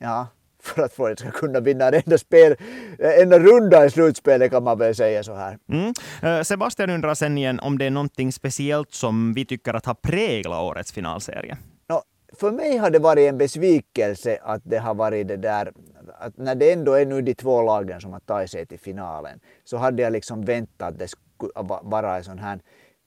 ja, 0.00 0.26
för 0.62 0.82
att 0.82 0.92
Florida 0.92 1.16
ska 1.16 1.30
kunna 1.30 1.60
vinna 1.60 1.88
en 1.88 1.94
enda, 1.94 2.18
spel, 2.18 2.56
en 2.98 3.22
enda 3.22 3.38
runda 3.38 3.86
i 3.86 3.90
slutspelet 3.90 4.50
kan 4.50 4.62
man 4.62 4.78
väl 4.78 4.94
säga 4.94 5.22
så 5.22 5.34
här. 5.34 5.58
Mm. 5.68 5.92
Eh, 6.22 6.42
Sebastian 6.42 6.90
undrar 6.90 7.14
sen 7.14 7.38
igen 7.38 7.60
om 7.60 7.78
det 7.78 7.84
är 7.84 7.90
någonting 7.90 8.32
speciellt 8.32 8.92
som 8.92 9.34
vi 9.34 9.44
tycker 9.44 9.74
att 9.74 9.86
har 9.86 9.94
präglat 9.94 10.62
årets 10.62 10.92
finalserie. 10.92 11.56
Nå, 11.88 12.02
för 12.32 12.50
mig 12.50 12.76
har 12.76 12.90
det 12.90 12.98
varit 12.98 13.28
en 13.28 13.38
besvikelse 13.38 14.38
att 14.42 14.62
det 14.64 14.78
har 14.78 14.94
varit 14.94 15.28
det 15.28 15.36
där, 15.36 15.72
att 16.18 16.36
när 16.36 16.54
det 16.54 16.72
ändå 16.72 16.92
är 16.92 17.06
nu 17.06 17.22
de 17.22 17.34
två 17.34 17.62
lagen 17.62 18.00
som 18.00 18.12
har 18.12 18.20
tagit 18.20 18.50
sig 18.50 18.66
till 18.66 18.78
finalen, 18.78 19.40
så 19.64 19.76
hade 19.76 20.02
jag 20.02 20.12
liksom 20.12 20.44
väntat 20.44 20.88
att 20.88 20.98
det 20.98 21.08
skulle 21.08 21.52
va- 21.54 21.80
vara 21.82 22.16
en 22.16 22.24
sån 22.24 22.38
här 22.38 22.60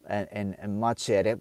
en, 0.08 0.28
en, 0.32 0.56
en 0.60 0.80
matchserie. 0.80 1.38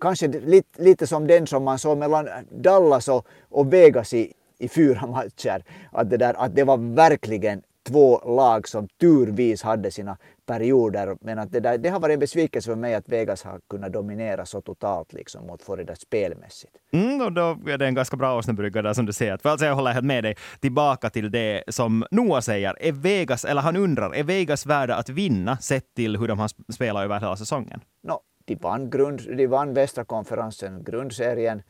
Kanske 0.00 0.28
lite, 0.28 0.82
lite 0.82 1.06
som 1.06 1.26
den 1.26 1.46
som 1.46 1.64
man 1.64 1.78
såg 1.78 1.98
mellan 1.98 2.28
Dallas 2.50 3.08
och, 3.08 3.26
och 3.50 3.72
Vegas 3.72 4.14
i, 4.14 4.32
i 4.62 4.68
fyra 4.68 5.06
matcher. 5.06 5.64
Att 5.92 6.10
det, 6.10 6.16
där, 6.16 6.34
att 6.38 6.54
det 6.54 6.64
var 6.64 6.94
verkligen 6.94 7.62
två 7.88 8.18
lag 8.36 8.68
som 8.68 8.88
turvis 9.00 9.62
hade 9.62 9.90
sina 9.90 10.16
perioder. 10.46 11.16
Men 11.20 11.38
att 11.38 11.52
det, 11.52 11.60
där, 11.60 11.78
det 11.78 11.88
har 11.88 12.00
varit 12.00 12.14
en 12.14 12.20
besvikelse 12.20 12.70
för 12.70 12.76
mig 12.76 12.94
att 12.94 13.08
Vegas 13.08 13.42
har 13.44 13.60
kunnat 13.70 13.92
dominera 13.92 14.46
så 14.46 14.60
totalt 14.60 15.12
liksom 15.12 15.46
mot 15.46 15.62
Florida 15.62 15.94
spelmässigt. 15.94 16.72
Mm, 16.92 17.20
och 17.20 17.32
då 17.32 17.58
är 17.66 17.78
det 17.78 17.86
en 17.86 17.94
ganska 17.94 18.16
bra 18.16 18.38
åsnebrygga 18.38 18.82
där 18.82 18.92
som 18.92 19.06
du 19.06 19.12
säger. 19.12 19.36
För 19.36 19.48
alltså 19.48 19.66
jag 19.66 19.74
håller 19.74 19.90
helt 19.92 20.06
med 20.06 20.24
dig. 20.24 20.36
Tillbaka 20.60 21.10
till 21.10 21.30
det 21.30 21.62
som 21.68 22.04
Noah 22.10 22.40
säger. 22.40 22.82
Är 22.82 22.92
Vegas, 22.92 23.44
eller 23.44 23.62
han 23.62 23.76
undrar, 23.76 24.14
är 24.14 24.22
Vegas 24.24 24.66
värda 24.66 24.94
att 24.96 25.08
vinna 25.08 25.56
sett 25.56 25.94
till 25.94 26.16
hur 26.16 26.28
de 26.28 26.38
har 26.38 26.48
sp- 26.48 26.72
spelat 26.72 27.04
över 27.04 27.20
hela 27.20 27.36
säsongen? 27.36 27.80
No, 28.08 28.20
de, 28.44 28.54
vann 28.54 28.90
grund, 28.90 29.20
de 29.36 29.46
vann 29.46 29.74
västra 29.74 30.04
konferensen, 30.04 30.84
grundserien. 30.84 31.62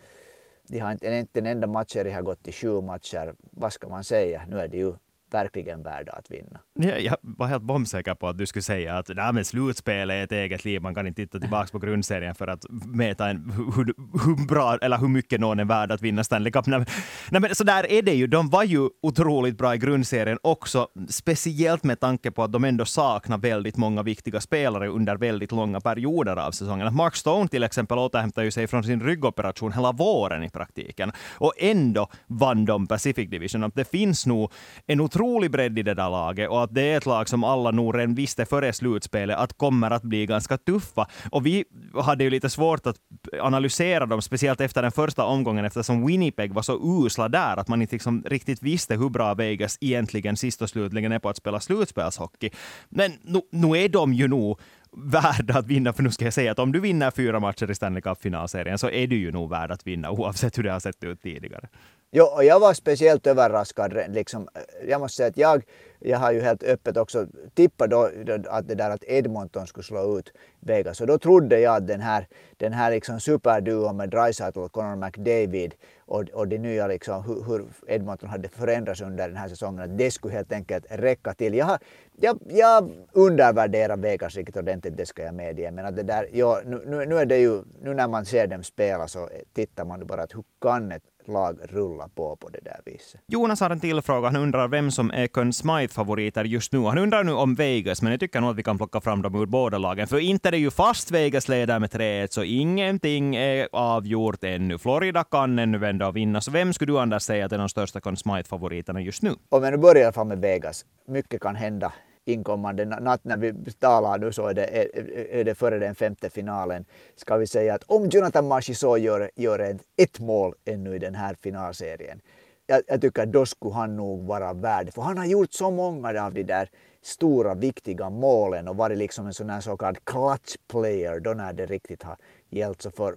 De 0.73 0.79
har 0.79 0.93
inte, 0.93 1.07
inte 1.07 1.41
en 1.41 1.47
enda 1.47 1.67
matchserie 1.67 2.14
har 2.14 2.23
gått 2.23 2.43
till 2.43 2.52
sju 2.52 2.81
matcher. 2.81 3.35
Vad 3.41 3.73
ska 3.73 3.88
man 3.88 4.05
säga? 4.05 4.43
Nu 4.49 4.59
är 4.59 4.69
det 4.69 4.76
ju 4.76 4.95
verkligen 5.35 5.83
värda 5.83 6.12
att 6.12 6.31
vinna. 6.31 6.61
Ja, 6.75 6.99
jag 6.99 7.17
var 7.21 7.47
helt 7.47 7.62
bombsäker 7.62 8.15
på 8.15 8.29
att 8.29 8.39
du 8.39 8.47
skulle 8.47 8.62
säga 8.62 8.99
att 8.99 9.09
Nej, 9.09 9.33
men 9.33 9.45
slutspel 9.45 10.11
är 10.11 10.25
ett 10.25 10.33
eget 10.33 10.65
liv, 10.65 10.83
man 10.83 10.95
kan 10.95 11.07
inte 11.07 11.23
titta 11.23 11.41
tillbaka 11.41 11.69
på 11.73 11.79
grundserien 11.79 12.35
för 12.35 12.47
att 12.47 12.65
mäta 12.87 13.31
en, 13.31 13.51
hur, 13.51 13.85
hur, 14.25 14.47
bra 14.47 14.79
eller 14.83 14.99
hur 14.99 15.09
mycket 15.09 15.41
någon 15.41 15.61
är 15.61 15.65
värd 15.65 15.93
att 15.93 16.03
vinna 16.03 16.25
Stanley 16.25 16.53
Cup. 16.53 16.67
Nej, 16.67 16.85
nej, 17.31 17.41
men 17.41 17.55
så 17.55 17.65
där 17.65 17.93
är 17.93 18.03
det 18.03 18.15
ju. 18.15 18.27
De 18.27 18.51
var 18.51 18.65
ju 18.65 18.89
otroligt 19.03 19.59
bra 19.59 19.75
i 19.75 19.79
grundserien 19.79 20.39
också, 20.43 20.89
speciellt 21.09 21.85
med 21.85 22.01
tanke 22.01 22.31
på 22.31 22.43
att 22.43 22.53
de 22.53 22.65
ändå 22.65 22.85
saknar 22.85 23.39
väldigt 23.39 23.77
många 23.77 24.03
viktiga 24.03 24.41
spelare 24.41 24.89
under 24.89 25.17
väldigt 25.17 25.53
långa 25.53 25.81
perioder 25.81 26.37
av 26.37 26.51
säsongen. 26.51 26.95
Mark 26.95 27.17
Stone 27.17 27.49
till 27.49 27.62
exempel 27.62 27.99
återhämtar 27.99 28.43
ju 28.43 28.51
sig 28.51 28.67
från 28.67 28.85
sin 28.85 29.01
ryggoperation 29.01 29.73
hela 29.73 29.93
våren 29.93 30.43
i 30.45 30.51
praktiken. 30.51 31.12
Och 31.31 31.53
ändå 31.59 32.09
vann 32.27 32.65
de 32.65 32.87
Pacific 32.87 33.31
Division. 33.31 33.73
Det 33.75 33.85
finns 33.85 34.27
nog 34.27 34.53
en 34.87 35.01
otrolig 35.23 35.50
bredd 35.50 35.79
i 35.79 35.83
det 35.83 35.95
där 35.95 36.11
laget 36.11 36.50
och 36.50 36.64
att 36.64 36.75
det 36.75 36.83
är 36.83 36.97
ett 36.97 37.07
lag 37.07 37.29
som 37.29 37.45
alla 37.45 37.71
nog 37.71 37.99
redan 37.99 38.14
visste 38.14 38.47
före 38.47 38.73
slutspelet 38.73 39.37
att 39.37 39.59
kommer 39.59 39.91
att 39.91 40.02
bli 40.02 40.26
ganska 40.26 40.59
tuffa. 40.59 41.07
Och 41.31 41.47
vi 41.47 41.64
hade 42.05 42.25
ju 42.25 42.31
lite 42.31 42.50
svårt 42.50 42.87
att 42.87 42.97
analysera 43.41 44.07
dem, 44.07 44.23
speciellt 44.23 44.61
efter 44.61 44.83
den 44.83 44.93
första 44.93 45.25
omgången 45.25 45.64
eftersom 45.64 46.07
Winnipeg 46.07 46.52
var 46.52 46.62
så 46.62 47.05
usla 47.05 47.29
där 47.29 47.57
att 47.57 47.69
man 47.69 47.83
inte 47.83 47.95
liksom 47.95 48.23
riktigt 48.26 48.62
visste 48.62 48.97
hur 48.97 49.09
bra 49.09 49.35
Vegas 49.35 49.79
egentligen 49.81 50.37
sist 50.37 50.62
och 50.62 50.69
slutligen 50.69 51.12
är 51.12 51.19
på 51.19 51.29
att 51.29 51.37
spela 51.37 51.61
slutspelshockey. 51.61 52.50
Men 52.88 53.12
nu, 53.23 53.41
nu 53.50 53.79
är 53.79 53.88
de 53.88 54.12
ju 54.12 54.29
nog 54.29 54.61
värda 54.97 55.59
att 55.59 55.67
vinna, 55.67 55.93
för 55.93 56.02
nu 56.02 56.11
ska 56.11 56.25
jag 56.25 56.35
säga 56.35 56.52
att 56.52 56.59
om 56.59 56.73
du 56.73 56.81
vinner 56.81 57.11
fyra 57.11 57.41
matcher 57.41 57.71
i 57.71 57.75
Stanley 57.75 58.02
Cup-finalserien 58.02 58.79
så 58.79 58.91
är 58.91 59.07
du 59.07 59.17
ju 59.17 59.33
nog 59.33 59.50
värd 59.50 59.71
att 59.71 59.87
vinna 59.87 60.11
oavsett 60.11 60.59
hur 60.59 60.62
det 60.62 60.73
har 60.73 60.81
sett 60.81 61.05
ut 61.05 61.23
tidigare. 61.23 61.69
Jo, 62.14 62.25
och 62.25 62.45
jag 62.45 62.61
var 62.61 62.75
speciellt 62.75 63.26
överraskad. 63.26 63.97
Liksom, 64.09 64.49
jag 64.88 65.00
måste 65.00 65.16
säga 65.16 65.28
att 65.28 65.37
jag, 65.37 65.62
jag 65.99 66.19
har 66.19 66.33
ju 66.33 66.40
helt 66.40 66.62
öppet 66.62 66.97
också 66.97 67.26
tippat 67.54 67.90
då, 67.90 68.11
att 68.49 68.69
det 68.69 68.75
där 68.75 68.90
att 68.90 69.04
Edmonton 69.04 69.66
skulle 69.66 69.85
slå 69.85 70.19
ut 70.19 70.33
Vegas. 70.61 71.00
Och 71.00 71.07
då 71.07 71.19
trodde 71.19 71.61
jag 71.61 71.76
att 71.76 71.87
den 71.87 72.00
här, 72.00 72.26
den 72.57 72.73
här 72.73 72.90
liksom 72.90 73.21
superduon 73.21 73.97
med 73.97 74.11
Dreisaitl 74.11 74.59
och 74.59 74.73
Connor 74.73 74.97
McDavid 74.97 75.75
och, 75.99 76.28
och 76.33 76.49
det 76.49 76.59
nya 76.59 76.87
liksom, 76.87 77.25
hur, 77.25 77.45
hur, 77.45 77.64
Edmonton 77.87 78.28
hade 78.28 78.49
förändrats 78.49 79.00
under 79.00 79.28
den 79.28 79.37
här 79.37 79.49
säsongen, 79.49 79.83
att 79.83 79.99
det 79.99 80.11
skulle 80.11 80.35
helt 80.35 80.52
enkelt 80.52 80.87
räcka 80.90 81.35
till. 81.35 81.54
Jag, 81.54 81.78
jag, 82.21 82.38
jag 82.47 82.90
undervärderar 83.12 83.97
Vegas 83.97 84.37
riktigt 84.37 84.57
ordentligt, 84.57 84.97
det 84.97 85.07
ska 85.07 85.23
jag 85.23 85.35
medge. 85.35 85.71
Men 85.71 85.87
att 85.87 85.97
det 85.97 86.02
där, 86.02 86.28
ja, 86.33 86.61
nu, 86.64 87.07
nu, 87.07 87.19
är 87.19 87.26
det 87.26 87.38
ju, 87.38 87.62
nu 87.83 87.95
när 87.95 88.09
man 88.09 88.25
ser 88.25 88.47
dem 88.47 88.62
spela 88.62 89.09
så 89.09 89.28
tittar 89.52 89.85
man 89.85 90.07
bara 90.07 90.23
att 90.23 90.35
hur 90.35 90.45
kan 90.61 90.92
ett 90.92 91.02
lag 91.29 91.59
rulla 91.62 92.09
på 92.09 92.37
på 92.37 92.49
det 92.49 92.61
där 92.64 92.81
viset. 92.85 93.21
Jonas 93.26 93.61
har 93.61 93.71
en 93.71 93.81
till 93.81 94.02
fråga. 94.02 94.29
Han 94.29 94.37
undrar 94.37 94.69
vem 94.69 94.91
som 94.91 95.11
är 95.11 95.26
Conn 95.26 95.52
Smythe-favoriter 95.52 96.45
just 96.45 96.73
nu. 96.73 96.79
Han 96.79 96.99
undrar 96.99 97.25
nu 97.25 97.33
om 97.33 97.55
Vegas, 97.55 98.02
men 98.02 98.11
jag 98.11 98.21
tycker 98.21 98.41
nog 98.41 98.50
att 98.50 98.57
vi 98.57 98.62
kan 98.62 98.79
plocka 98.79 99.00
fram 99.00 99.23
dem 99.23 99.35
ur 99.35 99.47
båda 99.47 99.79
lagen. 99.79 100.07
För 100.07 100.19
inte 100.19 100.49
är 100.49 100.50
det 100.50 100.59
ju 100.59 100.71
fast 100.71 101.11
Vegas 101.11 101.49
leder 101.49 101.79
med 101.79 101.91
3 101.91 102.29
så 102.31 102.43
ingenting 102.43 103.37
är 103.37 103.69
avgjort 103.73 104.45
ännu. 104.45 104.79
Florida 104.79 105.25
kan 105.25 105.59
ännu 105.59 105.79
vända 105.79 106.09
och 106.09 106.17
vinna. 106.17 106.41
Så 106.41 106.50
vem 106.50 106.73
skulle 106.73 106.93
du 106.93 106.99
Anders 106.99 107.23
säga 107.23 107.47
att 107.47 107.52
är 107.52 107.59
de 107.59 107.69
största 107.69 108.00
Conn 108.00 108.17
Smythe-favoriterna 108.17 109.00
just 109.00 109.23
nu? 109.23 109.35
Om 109.49 109.62
jag 109.64 109.73
nu 109.73 109.79
börjar 109.79 110.02
i 110.02 110.05
alla 110.05 110.12
fall 110.12 110.26
med 110.26 110.41
Vegas. 110.41 110.85
Mycket 111.09 111.41
kan 111.41 111.57
hända 111.57 111.93
inkommande 112.25 112.85
natt 112.85 113.25
när 113.25 113.37
vi 113.37 113.73
talar 113.73 114.19
nu 114.19 114.33
så 114.33 114.47
är 114.47 114.55
det, 114.55 114.64
är, 114.64 115.11
är 115.35 115.45
det 115.45 115.55
före 115.55 115.79
den 115.79 115.95
femte 115.95 116.31
finalen. 116.31 116.85
Ska 117.17 117.37
vi 117.37 117.47
säga 117.47 117.75
att 117.75 117.83
om 117.87 118.09
Jonathan 118.09 118.49
Marchessault 118.49 119.02
gör, 119.02 119.31
gör 119.37 119.59
ett, 119.59 119.83
ett 119.97 120.21
mål 120.21 120.55
ännu 120.64 120.95
i 120.95 120.99
den 120.99 121.14
här 121.14 121.37
finalserien, 121.43 122.21
jag, 122.67 122.83
jag 122.87 123.00
tycker 123.00 123.23
att 123.23 123.33
då 123.33 123.47
skulle 123.47 123.75
han 123.75 123.97
nog 123.97 124.26
vara 124.26 124.52
värd, 124.52 124.93
för 124.93 125.02
han 125.02 125.19
har 125.19 125.26
gjort 125.26 125.52
så 125.52 125.71
många 125.71 126.23
av 126.23 126.35
de 126.35 126.43
där 126.43 126.69
stora 127.02 127.55
viktiga 127.55 128.11
målen 128.11 128.69
och 128.69 128.76
varit 128.76 128.99
liksom 128.99 129.26
en 129.26 129.35
sån 129.35 129.50
här 129.50 129.61
så 129.61 129.76
kallad 129.76 130.05
clutch 130.05 130.57
player 130.69 131.21
då 131.21 131.31
när 131.31 131.52
det 131.52 131.67
riktigt 131.67 132.02
har 132.02 132.17
gällt. 132.50 132.83
Så 132.83 132.91
för, 132.91 133.17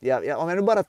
jag, 0.00 0.26
jag, 0.26 0.38
om 0.40 0.48
jag 0.48 0.56
nu 0.56 0.62
bara, 0.62 0.84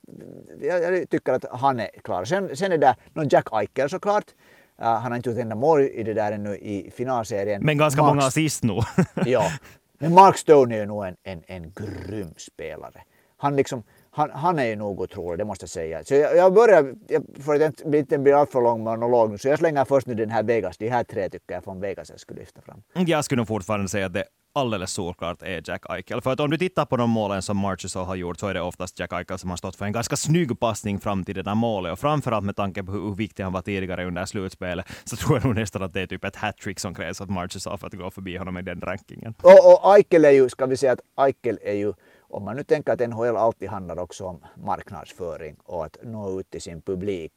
jag, 0.60 0.82
jag, 0.82 1.10
tycker 1.10 1.32
att 1.32 1.44
han 1.50 1.80
är 1.80 1.88
klar. 2.02 2.24
Sen, 2.24 2.56
sen 2.56 2.72
är 2.72 2.78
det 2.78 2.96
någon 3.14 3.28
Jack 3.28 3.48
Eichel 3.52 3.90
såklart. 3.90 4.34
Uh, 4.82 4.86
han 4.86 5.12
har 5.12 5.16
inte 5.16 5.30
gjort 5.30 5.38
enda 5.38 5.56
mål 5.56 5.80
i 5.80 6.02
det 6.02 6.14
där 6.14 6.32
ännu 6.32 6.56
i 6.56 6.90
finalserien. 6.96 7.64
Men 7.64 7.78
ganska 7.78 8.02
Mark, 8.02 8.14
många 8.14 8.26
assist 8.26 8.62
nog. 8.62 8.84
ja. 9.26 9.50
Men 9.98 10.14
Mark 10.14 10.38
Stone 10.38 10.74
är 10.74 10.78
ju 10.78 10.86
nog 10.86 11.06
en, 11.06 11.16
en, 11.22 11.42
en 11.46 11.72
grym 11.72 12.34
spelare. 12.36 13.02
Han, 13.36 13.56
liksom, 13.56 13.82
han, 14.10 14.30
han 14.30 14.58
är 14.58 14.64
ju 14.64 14.76
nog 14.76 15.00
otrolig, 15.00 15.38
det 15.38 15.44
måste 15.44 15.62
jag 15.62 15.70
säga. 15.70 16.04
Så 16.04 16.14
jag, 16.14 16.36
jag 16.36 16.54
börjar, 16.54 16.94
jag, 17.08 17.24
för 17.40 17.60
att 17.60 17.82
det 17.84 17.98
inte 17.98 18.18
blir 18.18 18.34
alltför 18.34 18.62
lång 18.62 18.84
monolog 18.84 19.40
så 19.40 19.48
jag 19.48 19.58
slänger 19.58 19.84
först 19.84 20.06
nu 20.06 20.14
den 20.14 20.30
här 20.30 20.42
Vegas. 20.42 20.78
De 20.78 20.88
här 20.88 21.04
tre 21.04 21.28
tycker 21.28 21.54
jag 21.54 21.64
från 21.64 21.80
Vegas 21.80 22.10
jag 22.10 22.20
skulle 22.20 22.40
lyfta 22.40 22.60
fram. 22.60 22.82
Jag 22.92 23.24
skulle 23.24 23.40
nog 23.40 23.48
fortfarande 23.48 23.88
säga 23.88 24.06
att 24.06 24.12
det 24.12 24.24
alldeles 24.56 24.92
solklart 24.92 25.42
är 25.42 25.62
Jack 25.64 25.82
Eichel. 25.90 26.20
För 26.20 26.32
att 26.32 26.40
om 26.40 26.50
du 26.50 26.58
tittar 26.58 26.84
på 26.84 26.96
de 26.96 27.10
målen 27.10 27.42
som 27.42 27.56
Marchessault 27.56 28.08
har 28.08 28.14
gjort 28.14 28.38
så 28.38 28.46
är 28.48 28.54
det 28.54 28.60
oftast 28.60 28.98
Jack 28.98 29.12
Eichel 29.12 29.38
som 29.38 29.50
har 29.50 29.56
stått 29.56 29.76
för 29.76 29.84
en 29.84 29.92
ganska 29.92 30.16
snygg 30.16 30.60
passning 30.60 31.00
fram 31.00 31.24
till 31.24 31.34
det 31.34 31.42
där 31.42 31.54
målet. 31.54 31.92
Och 31.92 31.98
framförallt 31.98 32.44
med 32.44 32.56
tanke 32.56 32.82
på 32.82 32.92
hur 32.92 33.14
viktig 33.14 33.42
han 33.42 33.52
var 33.52 33.62
tidigare 33.62 34.06
under 34.06 34.24
slutspelet 34.24 34.86
så 35.04 35.16
tror 35.16 35.36
jag 35.36 35.44
nog 35.44 35.54
nästan 35.54 35.82
att 35.82 35.92
det 35.92 36.00
är 36.00 36.06
typ 36.06 36.24
ett 36.24 36.36
hattrick 36.36 36.80
som 36.80 36.94
krävs 36.94 37.20
att 37.20 37.30
Marchessault 37.30 37.80
för 37.80 37.86
att 37.86 37.94
gå 37.94 38.10
förbi 38.10 38.36
honom 38.36 38.58
i 38.58 38.62
den 38.62 38.80
rankingen. 38.80 39.34
Och, 39.42 39.84
och 39.84 39.96
Eichel 39.96 40.24
är 40.24 40.30
ju, 40.30 40.48
ska 40.48 40.66
vi 40.66 40.76
säga 40.76 40.92
att 40.92 41.26
Eichel 41.26 41.58
är 41.62 41.74
ju 41.74 41.92
om 42.28 42.44
man 42.44 42.56
nu 42.56 42.62
tänker 42.62 42.92
att 42.92 43.10
NHL 43.10 43.36
alltid 43.36 43.68
handlar 43.68 43.98
också 43.98 44.24
om 44.24 44.40
marknadsföring 44.54 45.56
och 45.64 45.84
att 45.84 45.96
nå 46.02 46.40
ut 46.40 46.50
till 46.50 46.62
sin 46.62 46.82
publik. 46.82 47.32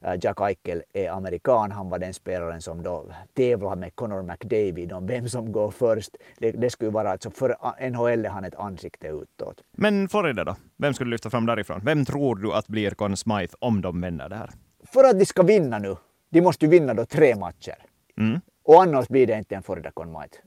Eh, 0.00 0.14
Jack 0.20 0.40
Eichel 0.40 0.82
är 0.92 1.10
amerikan, 1.10 1.70
han 1.70 1.90
var 1.90 1.98
den 1.98 2.14
spelaren 2.14 2.62
som 2.62 2.82
då 2.82 3.06
tävlade 3.32 3.76
med 3.76 3.94
Connor 3.94 4.22
McDavid 4.22 4.92
om 4.92 5.06
vem 5.06 5.28
som 5.28 5.52
går 5.52 5.70
först. 5.70 6.16
Det, 6.38 6.52
det 6.52 6.70
skulle 6.70 6.90
vara 6.90 7.10
alltså 7.10 7.30
för 7.30 7.56
NHL 7.90 8.24
är 8.24 8.28
han 8.28 8.44
ett 8.44 8.54
ansikte 8.54 9.08
utåt. 9.08 9.62
Men 9.70 10.08
Florida 10.08 10.44
då? 10.44 10.56
Vem 10.76 10.94
skulle 10.94 11.08
du 11.08 11.10
lyfta 11.10 11.30
fram 11.30 11.46
därifrån? 11.46 11.80
Vem 11.84 12.04
tror 12.04 12.36
du 12.36 12.52
att 12.52 12.66
blir 12.66 12.90
Conn 12.90 13.16
Smythe 13.16 13.56
om 13.58 13.80
de 13.80 14.00
vänder 14.00 14.28
det 14.28 14.36
här? 14.36 14.50
För 14.84 15.04
att 15.04 15.18
de 15.18 15.26
ska 15.26 15.42
vinna 15.42 15.78
nu, 15.78 15.96
de 16.30 16.40
måste 16.40 16.64
ju 16.64 16.70
vinna 16.70 16.94
då 16.94 17.06
tre 17.06 17.36
matcher. 17.36 17.76
Mm. 18.18 18.40
Och 18.66 18.82
annars 18.82 19.08
blir 19.08 19.26
det 19.26 19.38
inte 19.38 19.54
en 19.54 19.62
Florida 19.62 19.90
Conmite, 19.90 20.38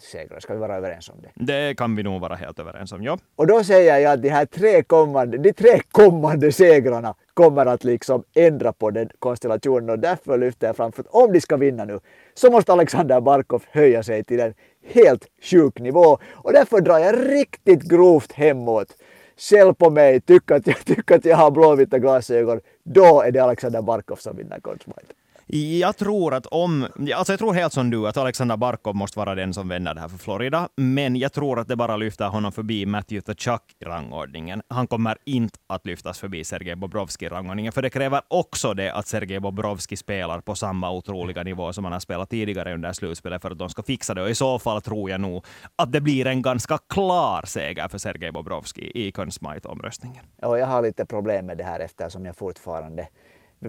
segra. 0.00 0.40
Ska 0.40 0.54
vi 0.54 0.60
vara 0.60 0.76
överens 0.76 1.08
om 1.08 1.14
det? 1.22 1.30
Det 1.34 1.76
kan 1.76 1.96
vi 1.96 2.02
nog 2.02 2.20
vara 2.20 2.34
helt 2.34 2.58
överens 2.58 2.92
om, 2.92 3.02
ja. 3.02 3.18
Och 3.36 3.46
då 3.46 3.64
säger 3.64 3.98
jag 3.98 4.12
att 4.12 4.22
de 4.22 4.28
här 4.28 4.46
tre 4.46 4.82
kommande, 4.82 5.38
de 5.38 5.52
tre 5.52 5.80
kommande 5.90 6.52
segrarna 6.52 7.14
kommer 7.34 7.66
att 7.66 7.84
liksom 7.84 8.24
ändra 8.34 8.72
på 8.72 8.90
den 8.90 9.10
konstellationen 9.18 9.90
och 9.90 9.98
därför 9.98 10.38
lyfter 10.38 10.66
jag 10.66 10.76
fram 10.76 10.92
att 10.96 11.06
om 11.06 11.32
de 11.32 11.40
ska 11.40 11.56
vinna 11.56 11.84
nu 11.84 12.00
så 12.34 12.50
måste 12.50 12.72
Alexander 12.72 13.20
Barkov 13.20 13.64
höja 13.70 14.02
sig 14.02 14.24
till 14.24 14.40
en 14.40 14.54
helt 14.84 15.26
sjuk 15.42 15.78
nivå 15.78 16.18
och 16.32 16.52
därför 16.52 16.80
drar 16.80 16.98
jag 16.98 17.30
riktigt 17.32 17.82
grovt 17.82 18.32
hemåt 18.32 18.96
själv 19.36 19.74
på 19.74 19.90
mig, 19.90 20.20
tycker 20.20 20.54
att 20.54 20.66
jag, 20.66 20.84
tycker 20.84 21.14
att 21.14 21.24
jag 21.24 21.36
har 21.36 21.50
blåvita 21.50 21.98
glasögon, 21.98 22.60
då 22.84 23.20
är 23.22 23.30
det 23.30 23.40
Alexander 23.40 23.82
Barkov 23.82 24.16
som 24.16 24.36
vinner 24.36 24.60
Conn 24.60 24.78
Smythe. 24.84 25.14
Jag 25.52 25.96
tror 25.96 26.34
att 26.34 26.46
om... 26.46 26.86
Alltså 27.14 27.32
jag 27.32 27.38
tror 27.38 27.52
helt 27.52 27.72
som 27.72 27.90
du 27.90 28.08
att 28.08 28.16
Alexander 28.16 28.56
Barkov 28.56 28.94
måste 28.94 29.18
vara 29.18 29.34
den 29.34 29.54
som 29.54 29.68
vänder 29.68 29.94
det 29.94 30.00
här 30.00 30.08
för 30.08 30.18
Florida. 30.18 30.68
Men 30.76 31.16
jag 31.16 31.32
tror 31.32 31.58
att 31.58 31.68
det 31.68 31.76
bara 31.76 31.96
lyfter 31.96 32.28
honom 32.28 32.52
förbi 32.52 32.86
Matthew 32.86 33.34
Tkachuk 33.34 33.76
i 33.80 33.84
rangordningen. 33.84 34.62
Han 34.68 34.86
kommer 34.86 35.18
inte 35.24 35.58
att 35.66 35.86
lyftas 35.86 36.18
förbi 36.18 36.44
Sergej 36.44 36.76
Bobrovski 36.76 37.24
i 37.26 37.28
rangordningen, 37.28 37.72
för 37.72 37.82
det 37.82 37.90
kräver 37.90 38.22
också 38.28 38.74
det 38.74 38.92
att 38.92 39.06
Sergej 39.06 39.40
Bobrovski 39.40 39.96
spelar 39.96 40.40
på 40.40 40.54
samma 40.54 40.90
otroliga 40.90 41.42
nivå 41.42 41.72
som 41.72 41.84
han 41.84 41.92
har 41.92 42.00
spelat 42.00 42.30
tidigare 42.30 42.74
under 42.74 42.92
slutspelet 42.92 43.42
för 43.42 43.50
att 43.50 43.58
de 43.58 43.68
ska 43.68 43.82
fixa 43.82 44.14
det. 44.14 44.22
Och 44.22 44.30
i 44.30 44.34
så 44.34 44.58
fall 44.58 44.82
tror 44.82 45.10
jag 45.10 45.20
nog 45.20 45.44
att 45.76 45.92
det 45.92 46.00
blir 46.00 46.26
en 46.26 46.42
ganska 46.42 46.78
klar 46.78 47.42
seger 47.46 47.88
för 47.88 47.98
Sergej 47.98 48.32
Bobrovski 48.32 48.92
i 48.94 49.12
Conn 49.12 49.30
Smythe-omröstningen. 49.30 50.24
Ja, 50.40 50.58
jag 50.58 50.66
har 50.66 50.82
lite 50.82 51.06
problem 51.06 51.46
med 51.46 51.58
det 51.58 51.64
här 51.64 51.80
eftersom 51.80 52.26
jag 52.26 52.36
fortfarande 52.36 53.08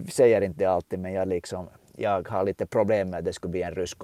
säger 0.10 0.42
inte 0.42 0.70
alltid, 0.70 1.00
men 1.00 1.14
jag, 1.14 1.28
liksom, 1.28 1.70
jag 1.98 2.28
har 2.30 2.46
lite 2.46 2.66
problem 2.66 3.10
med 3.10 3.20
att 3.20 3.26
det 3.26 3.34
skulle 3.34 3.52
bli 3.52 3.62
en 3.62 3.76
rysk 3.76 3.98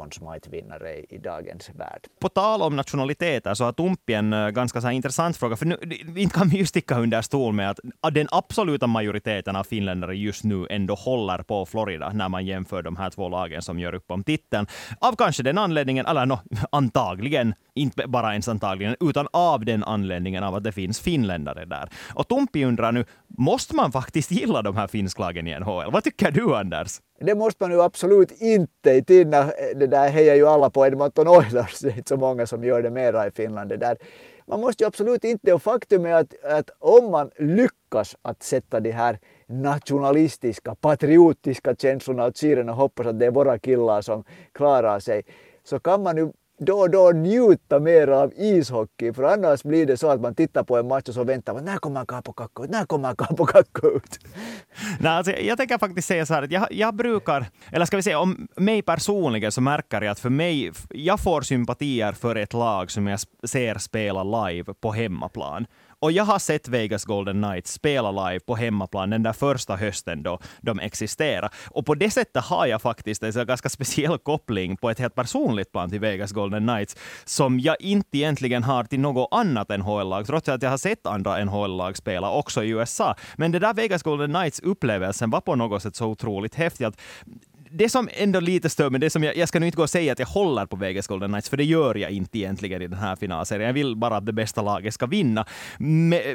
vinnare 0.50 0.96
i, 0.96 1.06
i, 1.10 1.18
dagens 1.18 1.70
värld. 1.70 2.08
På 2.20 2.30
tal 2.30 2.62
om 2.62 2.76
nationaliteter 2.76 3.54
så 3.54 3.64
har 3.64 3.72
Tumpi 3.72 4.14
en 4.14 4.34
eh, 4.34 4.50
ganska 4.50 4.82
så 4.82 4.90
intressant 4.90 5.38
fråga. 5.38 5.56
För 5.56 5.66
nu, 5.66 5.78
inte 6.16 6.36
kan 6.36 6.50
vi 6.50 6.58
ju 6.58 6.66
sticka 6.66 7.00
under 7.00 7.22
stol 7.22 7.54
med 7.54 7.70
att 7.70 8.14
den 8.14 8.28
absoluta 8.32 8.88
majoriteten 8.88 9.56
av 9.56 9.64
finländare 9.64 10.16
just 10.16 10.44
nu 10.44 10.68
ändå 10.70 10.94
håller 10.94 11.38
på 11.38 11.66
Florida 11.66 12.10
när 12.14 12.30
man 12.30 12.46
jämför 12.46 12.84
de 12.84 12.96
här 12.96 13.10
två 13.10 13.30
lagen 13.30 13.62
som 13.62 13.80
gör 13.80 13.96
upp 13.96 14.12
om 14.12 14.24
titeln. 14.24 14.68
Av 15.00 15.16
kanske 15.16 15.44
den 15.44 15.58
anledningen, 15.58 16.06
eller 16.06 16.26
no, 16.26 16.40
antagligen, 16.72 17.54
inte 17.78 18.08
bara 18.08 18.32
ens 18.32 18.48
antagligen, 18.48 18.96
utan 19.00 19.28
av 19.34 19.66
den 19.66 19.84
anledningen 19.84 20.44
av 20.44 20.56
att 20.56 20.64
det 20.64 20.72
finns 20.72 21.00
finländare 21.00 21.66
där. 21.66 21.90
Och 22.14 22.28
Tumpi 22.28 22.66
undrar 22.66 22.92
nu, 22.92 23.06
måste 23.28 23.76
man 23.76 23.92
faktiskt 23.92 24.32
gilla 24.32 24.62
de 24.62 24.76
här 24.76 24.88
finsklagen 24.88 25.48
i 25.48 25.60
NHL? 25.60 25.92
Vad 25.92 26.04
tycker 26.04 26.32
du, 26.32 26.56
Anders? 26.56 27.02
Det 27.20 27.36
måste 27.36 27.64
man 27.64 27.72
ju 27.72 27.82
absolut 27.82 28.32
inte. 28.32 28.92
I 28.92 29.04
tiden 29.04 29.32
det 29.76 29.88
där 29.88 30.10
hejar 30.10 30.36
ju 30.36 30.48
alla 30.48 30.70
på 30.70 30.88
Edmonton 30.88 31.28
Oilers. 31.28 31.80
Det 31.80 31.90
är 31.90 31.98
inte 31.98 32.10
så 32.10 32.18
många 32.18 32.48
som 32.48 32.64
gör 32.64 32.82
det 32.82 32.90
mera 32.90 33.28
i 33.28 33.32
Finland. 33.32 33.70
Det 33.70 33.78
där. 33.78 33.98
Man 34.50 34.60
måste 34.60 34.84
ju 34.84 34.88
absolut 34.88 35.24
inte, 35.24 35.54
och 35.54 35.62
faktum 35.62 36.06
är 36.06 36.14
att, 36.14 36.44
att 36.44 36.70
om 36.80 37.12
man 37.12 37.32
lyckas 37.38 38.16
att 38.22 38.44
sätta 38.44 38.80
de 38.80 38.92
här 38.92 39.20
nationalistiska, 39.48 40.76
patriotiska 40.76 41.76
känslorna 41.76 42.26
åt 42.26 42.38
sidan 42.38 42.70
och 42.70 42.76
hoppas 42.76 43.08
att 43.08 43.20
det 43.20 43.26
är 43.26 43.32
våra 43.32 43.60
killar 43.60 44.02
som 44.02 44.24
klarar 44.52 45.00
sig, 45.00 45.24
så 45.64 45.80
kan 45.80 46.04
man 46.04 46.18
ju 46.18 46.32
då 46.60 46.80
och 46.80 46.90
då 46.90 47.12
njuta 47.12 47.80
mer 47.80 48.08
av 48.08 48.34
ishockey. 48.36 49.14
För 49.14 49.24
annars 49.24 49.64
blir 49.64 49.86
det 49.86 49.98
så 49.98 50.10
att 50.10 50.22
man 50.22 50.36
tittar 50.36 50.64
på 50.64 50.78
en 50.78 50.88
match 50.88 51.08
och 51.08 51.14
så 51.14 51.24
väntar 51.24 51.54
man 51.54 51.66
när 51.66 51.78
kommer 51.78 52.06
Kapo 52.06 52.34
Kakko 52.34 52.64
ut? 52.64 52.70
När 52.70 52.86
kommer 52.86 53.16
Kapo 53.16 53.46
Kakko 53.46 53.88
ut? 53.88 54.20
Nej, 55.00 55.12
alltså, 55.12 55.32
jag 55.32 55.58
tänker 55.58 55.78
faktiskt 55.78 56.08
säga 56.08 56.26
så 56.26 56.34
här 56.34 56.44
att 56.44 56.52
jag, 56.52 56.68
jag 56.72 56.96
brukar, 56.96 57.46
eller 57.72 57.86
ska 57.86 57.98
vi 57.98 58.04
säga 58.04 58.20
om 58.20 58.48
mig 58.56 58.82
personligen 58.82 59.52
så 59.52 59.62
märker 59.62 60.02
jag 60.02 60.12
att 60.12 60.20
för 60.20 60.30
mig, 60.30 60.72
jag 60.90 61.20
får 61.20 61.42
sympatier 61.42 62.12
för 62.12 62.36
ett 62.36 62.54
lag 62.54 62.92
som 62.92 63.08
jag 63.08 63.20
ser 63.44 63.78
spela 63.78 64.24
live 64.24 64.74
på 64.74 64.92
hemmaplan. 64.92 65.66
Och 66.00 66.12
jag 66.12 66.24
har 66.24 66.40
sett 66.40 66.68
Vegas 66.68 67.06
Golden 67.06 67.42
Knights 67.44 67.72
spela 67.72 68.12
live 68.12 68.40
på 68.40 68.56
hemmaplan 68.56 69.10
den 69.10 69.24
där 69.24 69.34
första 69.34 69.76
hösten 69.76 70.24
då 70.24 70.40
de 70.62 70.80
existerade. 70.80 71.50
Och 71.70 71.86
på 71.86 71.96
det 71.96 72.12
sättet 72.12 72.44
har 72.44 72.66
jag 72.66 72.82
faktiskt 72.82 73.24
en 73.24 73.46
ganska 73.46 73.70
speciell 73.70 74.18
koppling 74.18 74.78
på 74.78 74.90
ett 74.90 75.00
helt 75.00 75.16
personligt 75.16 75.72
plan 75.72 75.90
till 75.90 76.00
Vegas 76.00 76.32
Golden 76.32 76.68
Knights, 76.68 76.96
som 77.26 77.60
jag 77.60 77.76
inte 77.80 78.18
egentligen 78.18 78.64
har 78.64 78.84
till 78.84 79.00
något 79.00 79.28
annat 79.32 79.70
NHL-lag, 79.70 80.26
trots 80.28 80.50
att 80.50 80.62
jag 80.62 80.70
har 80.70 80.78
sett 80.78 81.06
andra 81.06 81.46
NHL-lag 81.46 81.98
spela 81.98 82.32
också 82.32 82.64
i 82.64 82.70
USA. 82.70 83.16
Men 83.36 83.52
det 83.52 83.60
där 83.60 83.74
Vegas 83.74 84.04
Golden 84.04 84.36
Knights-upplevelsen 84.36 85.32
var 85.32 85.42
på 85.42 85.56
något 85.56 85.84
sätt 85.84 85.96
så 85.96 86.06
otroligt 86.06 86.56
häftig 86.56 86.86
att 86.86 87.00
det 87.72 87.90
som 87.90 88.10
ändå 88.12 88.40
lite 88.40 88.70
stör 88.70 88.90
mig, 88.90 89.00
det 89.00 89.10
som 89.10 89.24
jag, 89.24 89.38
jag 89.38 89.50
ska 89.50 89.60
nu 89.60 89.66
inte 89.66 89.76
gå 89.76 89.84
och 89.84 89.90
säga 89.90 90.12
att 90.12 90.20
jag 90.20 90.28
håller 90.28 90.66
på 90.66 90.76
Vegas 90.76 91.08
Golden 91.08 91.30
Knights, 91.30 91.50
för 91.50 91.58
det 91.58 91.64
gör 91.64 91.96
jag 91.96 92.12
inte 92.12 92.38
egentligen 92.38 92.82
i 92.82 92.88
den 92.88 93.00
här 93.00 93.16
finalserien. 93.16 93.68
Jag 93.68 93.74
vill 93.74 93.96
bara 93.96 94.18
att 94.18 94.26
det 94.26 94.34
bästa 94.34 94.62
laget 94.62 94.94
ska 94.94 95.06
vinna. 95.06 95.46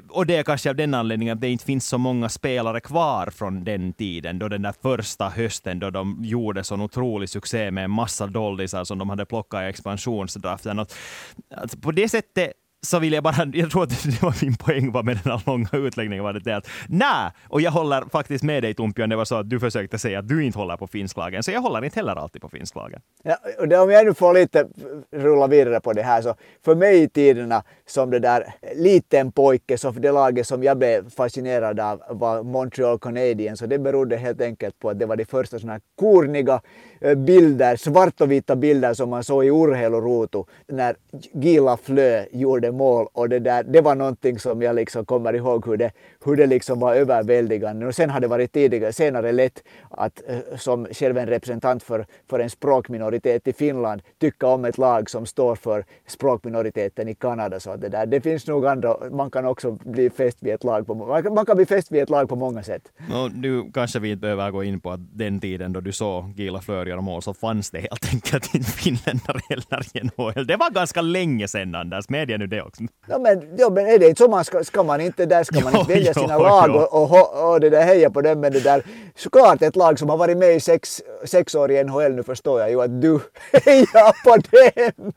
och 0.08 0.26
det 0.26 0.36
är 0.36 0.42
kanske 0.42 0.70
av 0.70 0.76
den 0.76 0.94
anledningen 0.94 1.36
att 1.36 1.40
det 1.40 1.48
inte 1.48 1.64
finns 1.64 1.88
så 1.88 1.98
många 1.98 2.28
spelare 2.28 2.80
kvar 2.80 3.30
från 3.30 3.64
den 3.64 3.92
tiden, 3.92 4.38
då 4.38 4.48
den 4.48 4.62
där 4.62 4.74
första 4.82 5.28
hösten 5.28 5.78
då 5.78 5.90
de 5.90 6.18
gjorde 6.24 6.64
sån 6.64 6.80
otrolig 6.80 7.28
succé 7.28 7.70
med 7.70 7.84
en 7.84 7.90
massa 7.90 8.26
doldisar 8.26 8.84
som 8.84 8.98
de 8.98 9.10
hade 9.10 9.26
plockat 9.26 9.62
i 9.62 9.64
expansionsdraften. 9.64 10.78
Alltså, 10.78 11.78
på 11.78 11.92
det 11.92 12.08
sättet 12.08 12.52
så 12.86 12.98
vill 12.98 13.12
jag 13.12 13.24
bara, 13.24 13.50
jag 13.52 13.70
tror 13.70 13.82
att 13.82 13.90
det 13.90 14.22
var 14.22 14.34
min 14.42 14.56
poäng 14.56 14.92
var 14.92 15.02
med 15.02 15.18
den 15.24 15.32
här 15.32 15.42
långa 15.46 15.68
utläggningen, 15.72 16.24
var 16.24 16.32
det 16.32 16.56
att 16.56 16.68
nej, 16.88 17.30
och 17.48 17.60
jag 17.60 17.70
håller 17.70 18.04
faktiskt 18.12 18.44
med 18.44 18.62
dig 18.62 18.74
Tompio, 18.74 19.06
det 19.06 19.16
var 19.16 19.24
så 19.24 19.34
att 19.34 19.50
du 19.50 19.60
försökte 19.60 19.98
säga 19.98 20.18
att 20.18 20.28
du 20.28 20.44
inte 20.44 20.58
håller 20.58 20.76
på 20.76 20.86
finsklagen, 20.86 21.42
så 21.42 21.50
jag 21.50 21.60
håller 21.60 21.84
inte 21.84 21.98
heller 21.98 22.16
alltid 22.16 22.42
på 22.42 22.48
finsklagen. 22.48 23.00
Ja, 23.22 23.36
och 23.58 23.68
det, 23.68 23.78
om 23.78 23.90
jag 23.90 24.06
nu 24.06 24.14
får 24.14 24.34
lite 24.34 24.66
rulla 25.10 25.46
vidare 25.46 25.80
på 25.80 25.92
det 25.92 26.02
här, 26.02 26.22
så 26.22 26.34
för 26.64 26.74
mig 26.74 27.02
i 27.02 27.08
tiderna 27.08 27.62
som 27.86 28.10
det 28.10 28.18
där 28.18 28.54
liten 28.76 29.32
pojke, 29.32 29.78
så 29.78 29.92
för 29.92 30.00
det 30.00 30.12
laget 30.12 30.46
som 30.46 30.62
jag 30.62 30.78
blev 30.78 31.10
fascinerad 31.10 31.80
av 31.80 32.02
var 32.10 32.42
Montreal 32.42 32.98
Canadiens, 32.98 33.62
och 33.62 33.68
det 33.68 33.78
berodde 33.78 34.16
helt 34.16 34.40
enkelt 34.40 34.78
på 34.78 34.90
att 34.90 34.98
det 34.98 35.06
var 35.06 35.16
de 35.16 35.24
första 35.24 35.58
sådana 35.58 35.72
här 35.72 35.80
korniga 36.00 36.60
eh, 37.00 37.14
bilder, 37.14 37.76
svart 37.76 38.20
och 38.20 38.30
vita 38.30 38.56
bilder 38.56 38.94
som 38.94 39.10
man 39.10 39.24
såg 39.24 39.44
i 39.44 39.48
Urheiluruutu 39.48 40.44
när 40.68 40.96
Gila 41.32 41.76
Flö 41.76 42.24
gjorde 42.32 42.71
mål 42.72 43.06
och 43.12 43.28
det 43.28 43.38
där, 43.38 43.62
det 43.62 43.80
var 43.80 43.94
någonting 43.94 44.38
som 44.38 44.62
jag 44.62 44.76
liksom 44.76 45.04
kommer 45.04 45.34
ihåg 45.34 45.66
hur 45.66 45.76
det, 45.76 45.90
hur 46.24 46.36
det 46.36 46.46
liksom 46.46 46.80
var 46.80 46.94
överväldigande. 46.94 47.86
Och 47.86 47.94
sen 47.94 48.10
har 48.10 48.20
det 48.20 48.26
varit 48.26 48.52
tidigare, 48.52 48.92
senare 48.92 49.32
lätt 49.32 49.62
att 49.90 50.22
eh, 50.28 50.38
som 50.56 50.86
själv 50.86 51.18
en 51.18 51.26
representant 51.26 51.82
för, 51.82 52.06
för 52.30 52.40
en 52.40 52.50
språkminoritet 52.50 53.48
i 53.48 53.52
Finland 53.52 54.02
tycka 54.20 54.46
om 54.46 54.64
ett 54.64 54.78
lag 54.78 55.10
som 55.10 55.26
står 55.26 55.56
för 55.56 55.84
språkminoriteten 56.06 57.08
i 57.08 57.14
Kanada. 57.14 57.60
Så 57.60 57.76
det, 57.76 57.88
där, 57.88 58.06
det 58.06 58.20
finns 58.20 58.46
nog 58.46 58.66
andra, 58.66 58.96
man 59.10 59.30
kan 59.30 59.46
också 59.46 59.70
bli 59.70 60.10
fäst 60.10 60.38
vid 60.40 60.54
ett 60.54 60.64
lag 60.64 60.86
på, 60.86 60.94
man 61.34 61.46
kan 61.46 61.56
bli 61.56 61.66
fäst 61.66 61.92
vid 61.92 62.02
ett 62.02 62.10
lag 62.10 62.28
på 62.28 62.36
många 62.36 62.62
sätt. 62.62 62.82
No, 63.10 63.30
nu 63.34 63.70
kanske 63.74 63.98
vi 63.98 64.10
inte 64.10 64.20
behöver 64.20 64.50
gå 64.50 64.64
in 64.64 64.80
på 64.80 64.90
att 64.90 65.00
den 65.18 65.40
tiden 65.40 65.72
då 65.72 65.80
du 65.80 65.92
såg 65.92 66.32
Gila 66.36 66.60
Flör 66.60 66.86
göra 66.86 67.00
mål 67.00 67.22
så 67.22 67.34
fanns 67.34 67.70
det 67.70 67.80
helt 67.80 68.14
enkelt 68.14 68.54
inte 68.54 68.70
finländare 68.82 69.40
heller 69.48 69.96
i 69.96 70.00
NHL. 70.00 70.46
Det 70.46 70.56
var 70.56 70.70
ganska 70.70 71.00
länge 71.00 71.48
sedan 71.48 71.74
Anders, 71.74 72.08
medge 72.08 72.38
nu 72.38 72.46
det 72.46 72.61
också. 72.66 72.82
Ja 73.08 73.18
men, 73.18 73.56
ja, 73.58 73.70
men 73.70 73.86
är 73.86 73.98
det 73.98 74.08
inte 74.08 74.22
så 74.22 74.28
man 74.28 74.44
ska, 74.44 74.64
ska 74.64 74.82
man 74.82 75.00
inte, 75.00 75.26
där 75.26 75.44
ska 75.44 75.60
man 75.60 75.72
jo, 75.72 75.80
inte 75.80 75.92
välja 75.92 76.12
jo, 76.16 76.22
sina 76.22 76.34
jo. 76.34 76.42
lag 76.42 76.76
och, 76.76 77.12
och, 77.12 77.52
och, 77.52 77.60
det 77.60 77.70
där 77.70 77.82
heja 77.82 78.10
på 78.10 78.20
dem 78.20 78.40
men 78.40 78.52
det 78.52 78.60
där, 78.60 78.82
såklart 79.16 79.62
ett 79.62 79.76
lag 79.76 79.98
som 79.98 80.08
har 80.08 80.16
varit 80.16 80.38
med 80.38 80.56
i 80.56 80.60
sex, 80.60 81.02
sex 81.24 81.54
år 81.54 81.70
i 81.70 81.84
NHL 81.84 82.12
nu 82.12 82.22
förstår 82.22 82.60
jag 82.60 82.70
ju 82.70 82.82
att 82.82 83.02
du 83.02 83.20
hejar 83.64 84.24
på 84.24 84.36
dem. 84.36 85.12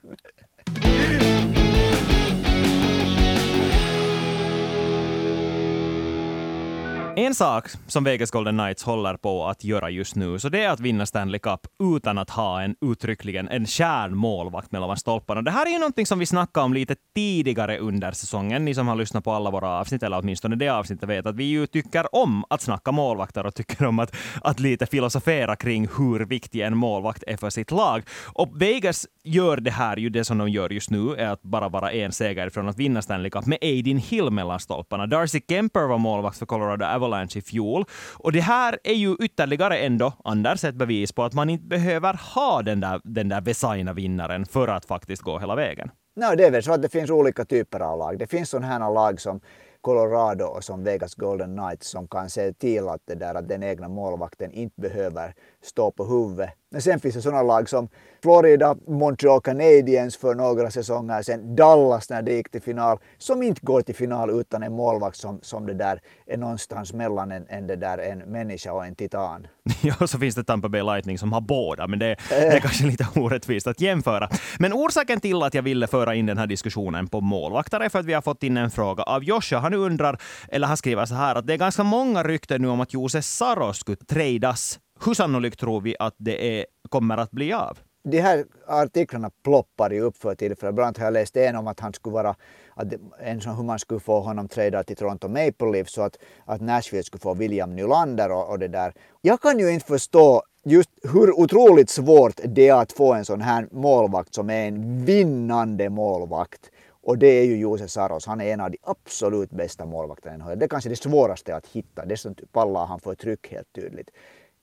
En 7.17 7.35
sak 7.35 7.69
som 7.87 8.03
Vegas 8.03 8.31
Golden 8.31 8.57
Knights 8.57 8.83
håller 8.83 9.17
på 9.17 9.47
att 9.47 9.63
göra 9.63 9.89
just 9.89 10.15
nu, 10.15 10.39
så 10.39 10.49
det 10.49 10.63
är 10.63 10.69
att 10.69 10.79
vinna 10.79 11.05
Stanley 11.05 11.39
Cup 11.39 11.59
utan 11.95 12.17
att 12.17 12.29
ha 12.29 12.61
en 12.61 12.75
uttryckligen 12.81 13.47
en 13.47 13.65
kärnmålvakt 13.65 14.71
mellan 14.71 14.97
stolparna. 14.97 15.41
Det 15.41 15.51
här 15.51 15.65
är 15.65 15.69
ju 15.69 15.79
någonting 15.79 16.05
som 16.05 16.19
vi 16.19 16.25
snackade 16.25 16.65
om 16.65 16.73
lite 16.73 16.95
tidigare 17.15 17.77
under 17.77 18.11
säsongen. 18.11 18.65
Ni 18.65 18.75
som 18.75 18.87
har 18.87 18.95
lyssnat 18.95 19.23
på 19.23 19.31
alla 19.31 19.51
våra 19.51 19.69
avsnitt, 19.69 20.03
eller 20.03 20.19
åtminstone 20.19 20.55
det 20.55 20.69
avsnittet, 20.69 21.09
vet 21.09 21.25
att 21.25 21.35
vi 21.35 21.43
ju 21.43 21.67
tycker 21.67 22.15
om 22.15 22.45
att 22.49 22.61
snacka 22.61 22.91
målvakter 22.91 23.45
och 23.45 23.55
tycker 23.55 23.85
om 23.85 23.99
att, 23.99 24.15
att 24.41 24.59
lite 24.59 24.85
filosofera 24.85 25.55
kring 25.55 25.87
hur 25.97 26.25
viktig 26.25 26.61
en 26.61 26.77
målvakt 26.77 27.23
är 27.27 27.37
för 27.37 27.49
sitt 27.49 27.71
lag. 27.71 28.03
Och 28.25 28.61
Vegas 28.61 29.07
gör 29.23 29.57
det 29.57 29.71
här, 29.71 29.97
ju 29.97 30.09
det 30.09 30.25
som 30.25 30.37
de 30.37 30.49
gör 30.49 30.69
just 30.69 30.89
nu, 30.89 31.15
är 31.15 31.27
att 31.27 31.41
bara 31.41 31.69
vara 31.69 31.91
en 31.91 32.11
seger 32.11 32.49
från 32.49 32.69
att 32.69 32.79
vinna 32.79 33.01
Stanley 33.01 33.31
Cup 33.31 33.45
med 33.45 33.57
Aiden 33.61 33.97
Hill 33.97 34.29
mellan 34.29 34.59
stolparna. 34.59 35.07
Darcy 35.07 35.41
Kemper 35.49 35.87
var 35.87 35.97
målvakt 35.97 36.37
för 36.37 36.45
Colorado 36.45 36.85
Avalanche 37.05 37.39
i 37.39 37.41
fjol. 37.41 37.85
Och 38.13 38.31
det 38.31 38.39
här 38.39 38.79
är 38.83 38.93
ju 38.93 39.15
ytterligare 39.19 39.77
ändå, 39.77 40.13
Anders, 40.23 40.63
ett 40.63 40.75
bevis 40.75 41.11
på 41.11 41.23
att 41.23 41.33
man 41.33 41.49
inte 41.49 41.65
behöver 41.65 42.19
ha 42.35 42.61
den 42.61 42.79
där, 42.79 43.01
den 43.03 43.29
där 43.29 43.41
Vesaina 43.41 43.93
vinnaren 43.93 44.45
för 44.45 44.67
att 44.67 44.85
faktiskt 44.85 45.21
gå 45.21 45.39
hela 45.39 45.55
vägen. 45.55 45.89
No, 46.15 46.35
det 46.37 46.45
är 46.45 46.51
väl 46.51 46.63
så 46.63 46.73
att 46.73 46.81
det 46.81 46.89
finns 46.89 47.09
olika 47.09 47.45
typer 47.45 47.79
av 47.79 47.99
lag. 47.99 48.19
Det 48.19 48.27
finns 48.27 48.49
sådana 48.49 48.67
här 48.67 48.93
lag 48.93 49.21
som 49.21 49.41
Colorado 49.81 50.45
och 50.45 50.63
som 50.63 50.83
Vegas 50.83 51.15
Golden 51.15 51.57
Knights 51.57 51.89
som 51.89 52.07
kan 52.07 52.29
se 52.29 52.53
till 52.53 52.87
att, 52.87 53.01
det 53.07 53.15
där, 53.15 53.35
att 53.35 53.47
den 53.47 53.63
egna 53.63 53.87
målvakten 53.87 54.51
inte 54.51 54.81
behöver 54.81 55.33
stå 55.63 55.91
på 55.91 56.05
huvudet. 56.05 56.49
Men 56.75 56.81
sen 56.81 56.99
finns 56.99 57.15
det 57.15 57.21
sådana 57.21 57.43
lag 57.43 57.69
som 57.69 57.89
Florida, 58.23 58.75
Montreal 58.87 59.41
Canadiens 59.41 60.17
för 60.17 60.35
några 60.35 60.71
säsonger 60.71 61.21
sedan, 61.21 61.55
Dallas 61.55 62.09
när 62.09 62.21
det 62.21 62.33
gick 62.33 62.51
till 62.51 62.61
final, 62.61 62.97
som 63.17 63.43
inte 63.43 63.61
går 63.63 63.81
till 63.81 63.95
final 63.95 64.29
utan 64.29 64.63
en 64.63 64.73
målvakt 64.73 65.17
som, 65.17 65.39
som 65.41 65.65
det 65.65 65.73
där 65.73 65.99
är 66.27 66.37
någonstans 66.37 66.93
mellan 66.93 67.31
en, 67.31 67.45
en, 67.49 67.67
det 67.67 67.75
där, 67.75 67.97
en 67.97 68.19
människa 68.19 68.73
och 68.73 68.85
en 68.85 68.95
titan. 68.95 69.47
ja, 69.81 70.07
så 70.07 70.19
finns 70.19 70.35
det 70.35 70.43
Tampa 70.43 70.69
Bay 70.69 70.83
Lightning 70.83 71.17
som 71.17 71.33
har 71.33 71.41
båda, 71.41 71.87
men 71.87 71.99
det, 71.99 72.15
det 72.29 72.35
är 72.35 72.59
kanske 72.59 72.85
lite 72.85 73.07
orättvist 73.15 73.67
att 73.67 73.81
jämföra. 73.81 74.29
Men 74.59 74.73
orsaken 74.73 75.19
till 75.19 75.43
att 75.43 75.53
jag 75.53 75.63
ville 75.63 75.87
föra 75.87 76.15
in 76.15 76.25
den 76.25 76.37
här 76.37 76.47
diskussionen 76.47 77.07
på 77.07 77.21
målvakter 77.21 77.79
är 77.79 77.89
för 77.89 77.99
att 77.99 78.05
vi 78.05 78.13
har 78.13 78.21
fått 78.21 78.43
in 78.43 78.57
en 78.57 78.71
fråga 78.71 79.03
av 79.03 79.23
Joshua. 79.23 79.59
Han 79.59 79.73
undrar, 79.73 80.21
eller 80.49 80.67
han 80.67 80.77
skriver 80.77 81.05
så 81.05 81.15
här, 81.15 81.35
att 81.35 81.47
det 81.47 81.53
är 81.53 81.57
ganska 81.57 81.83
många 81.83 82.23
rykten 82.23 82.61
nu 82.61 82.67
om 82.67 82.81
att 82.81 82.93
Jose 82.93 83.21
Saros 83.21 83.77
skulle 83.77 83.97
tradas 83.97 84.79
hur 85.05 85.13
sannolikt 85.13 85.59
tror 85.59 85.81
vi 85.81 85.95
att 85.99 86.15
det 86.17 86.59
är, 86.59 86.65
kommer 86.89 87.17
att 87.17 87.31
bli 87.31 87.53
av? 87.53 87.77
De 88.03 88.21
här 88.21 88.45
artiklarna 88.67 89.31
ploppar 89.43 89.91
ju 89.91 90.01
upp 90.01 90.17
för 90.17 90.35
tillfället. 90.35 90.75
Bland 90.75 90.85
annat 90.87 90.97
har 90.97 91.05
jag 91.05 91.13
läst 91.13 91.37
en 91.37 91.55
om 91.55 91.67
att 91.67 91.79
han 91.79 91.93
skulle 91.93 92.13
vara, 92.13 92.35
att 92.73 92.93
en 93.19 93.41
som 93.41 93.55
hur 93.55 93.63
man 93.63 93.79
skulle 93.79 93.99
få 93.99 94.19
honom 94.19 94.47
tradad 94.47 94.87
till 94.87 94.95
Toronto 94.95 95.27
Maple 95.27 95.71
Leafs 95.71 95.93
så 95.93 96.01
att, 96.01 96.17
att 96.45 96.61
Nashville 96.61 97.03
skulle 97.03 97.21
få 97.21 97.33
William 97.33 97.75
Nylander 97.75 98.31
och, 98.31 98.49
och 98.49 98.59
det 98.59 98.67
där. 98.67 98.93
Jag 99.21 99.41
kan 99.41 99.59
ju 99.59 99.69
inte 99.71 99.85
förstå 99.85 100.43
just 100.65 100.89
hur 101.13 101.39
otroligt 101.39 101.89
svårt 101.89 102.39
det 102.45 102.67
är 102.67 102.73
att 102.73 102.91
få 102.91 103.13
en 103.13 103.25
sån 103.25 103.41
här 103.41 103.67
målvakt 103.71 104.33
som 104.33 104.49
är 104.49 104.67
en 104.67 105.05
vinnande 105.05 105.89
målvakt. 105.89 106.71
Och 107.07 107.17
det 107.17 107.27
är 107.27 107.43
ju 107.43 107.57
Jose 107.57 107.87
Saros. 107.87 108.25
Han 108.25 108.41
är 108.41 108.53
en 108.53 108.61
av 108.61 108.71
de 108.71 108.77
absolut 108.83 109.49
bästa 109.49 109.85
målvakterna 109.85 110.55
Det 110.55 110.65
är 110.65 110.69
kanske 110.69 110.89
det 110.89 110.95
svåraste 110.95 111.55
att 111.55 111.67
hitta. 111.67 112.05
Dessutom 112.05 112.47
pallar 112.51 112.85
han 112.85 112.99
för 112.99 113.15
tryck 113.15 113.51
helt 113.51 113.73
tydligt 113.73 114.09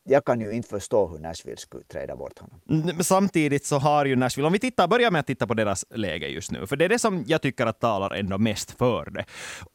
jag 0.05 0.25
kan 0.25 0.41
ju 0.41 0.53
inte 0.53 0.69
förstå 0.69 1.09
hur 1.09 1.19
Nashville 1.19 1.57
skulle 1.57 1.85
träda 1.85 2.17
bort 2.17 2.39
honom. 2.39 2.61
Men 2.65 3.05
samtidigt 3.05 3.67
så 3.67 3.79
har 3.79 4.05
ju 4.05 4.17
Nashville, 4.17 4.47
om 4.47 4.53
vi 4.53 4.59
tittar, 4.59 4.89
börjar 4.89 5.11
med 5.11 5.21
att 5.21 5.27
titta 5.27 5.47
på 5.47 5.55
deras 5.55 5.85
läge 5.95 6.29
just 6.29 6.51
nu, 6.51 6.67
för 6.67 6.77
det 6.77 6.85
är 6.85 6.89
det 6.89 6.99
som 6.99 7.25
jag 7.27 7.43
tycker 7.43 7.67
att 7.67 7.81
talar 7.81 8.15
ändå 8.15 8.39
mest 8.39 8.79
för 8.79 9.11
det. 9.11 9.25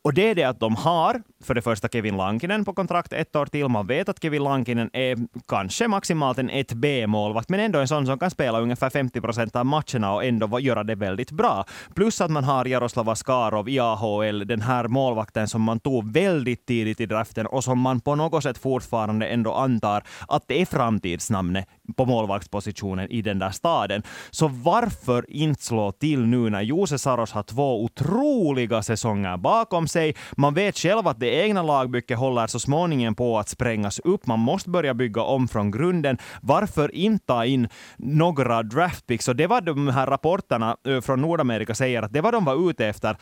Och 0.02 0.14
det 0.14 0.30
är 0.30 0.36
det 0.36 0.44
att 0.44 0.60
de 0.60 0.76
har, 0.76 1.22
för 1.44 1.54
det 1.54 1.62
första 1.62 1.88
Kevin 1.88 2.18
Lankinen 2.18 2.66
på 2.66 2.74
kontrakt 2.74 3.14
ett 3.14 3.36
år 3.36 3.46
till. 3.46 3.68
Man 3.68 3.88
vet 3.88 4.10
att 4.10 4.22
Kevin 4.22 4.44
Lankinen 4.44 4.90
är 4.94 5.18
kanske 5.48 5.88
maximalt 5.88 6.38
en 6.38 6.50
1B-målvakt, 6.50 7.50
men 7.50 7.60
ändå 7.60 7.80
en 7.80 7.88
sån 7.88 8.06
som 8.06 8.20
kan 8.20 8.32
spela 8.32 8.60
ungefär 8.60 8.90
50 8.90 9.22
procent 9.22 9.56
av 9.56 9.66
matcherna 9.66 10.14
och 10.14 10.26
ändå 10.26 10.60
göra 10.60 10.84
det 10.84 10.96
väldigt 10.96 11.32
bra. 11.32 11.66
Plus 11.96 12.22
att 12.22 12.32
man 12.32 12.44
har 12.44 12.66
Jaroslav 12.66 13.10
Askarov 13.10 13.70
i 13.70 13.80
AHL, 13.80 14.48
den 14.48 14.62
här 14.62 14.88
målvakten 14.88 15.48
som 15.48 15.62
man 15.62 15.80
tog 15.80 16.14
väldigt 16.14 16.66
tidigt 16.66 17.02
i 17.02 17.06
draften 17.06 17.48
och 17.48 17.64
som 17.64 17.80
man 17.80 18.00
på 18.00 18.16
något 18.16 18.44
sätt 18.44 18.58
fortfarande 18.58 19.28
ändå 19.28 19.54
antar 19.54 20.04
att 20.28 20.48
det 20.48 20.62
är 20.62 20.66
framtidsnamnet 20.66 21.68
på 21.96 22.06
målvaktspositionen 22.06 23.12
i 23.12 23.22
den 23.22 23.40
där 23.40 23.52
staden. 23.52 24.04
Så 24.32 24.48
varför 24.48 25.26
inte 25.30 25.64
slå 25.64 25.92
till 25.92 26.26
nu 26.26 26.50
när 26.50 26.62
Jose 26.62 27.00
Saros 27.00 27.32
har 27.32 27.44
två 27.44 27.84
otroliga 27.84 28.84
säsonger 28.84 29.38
bakom 29.38 29.88
sig? 29.88 30.16
Man 30.38 30.54
vet 30.54 30.78
själv 30.78 31.08
att 31.08 31.20
det 31.20 31.30
egna 31.30 31.64
lagbygget 31.64 32.20
håller 32.20 32.48
så 32.48 32.60
småningom 32.60 33.16
på 33.16 33.40
att 33.40 33.50
sprängas 33.50 34.00
upp. 34.00 34.28
Man 34.28 34.40
måste 34.40 34.70
börja 34.70 34.94
bygga 34.94 35.22
om 35.22 35.48
från 35.48 35.72
grunden. 35.72 36.18
Varför 36.42 36.96
inte 36.96 37.26
ta 37.26 37.46
in 37.46 37.70
några 37.98 38.64
draftpicks? 38.64 39.28
Och 39.28 39.36
det 39.36 39.48
var 39.48 39.62
de 39.62 39.88
här 39.88 40.08
rapporterna 40.08 40.78
från 41.02 41.22
Nordamerika 41.22 41.76
säger 41.76 42.02
att 42.02 42.14
det 42.14 42.22
var 42.22 42.32
de 42.32 42.46
var 42.46 42.70
ute 42.70 42.88
efter 42.88 43.18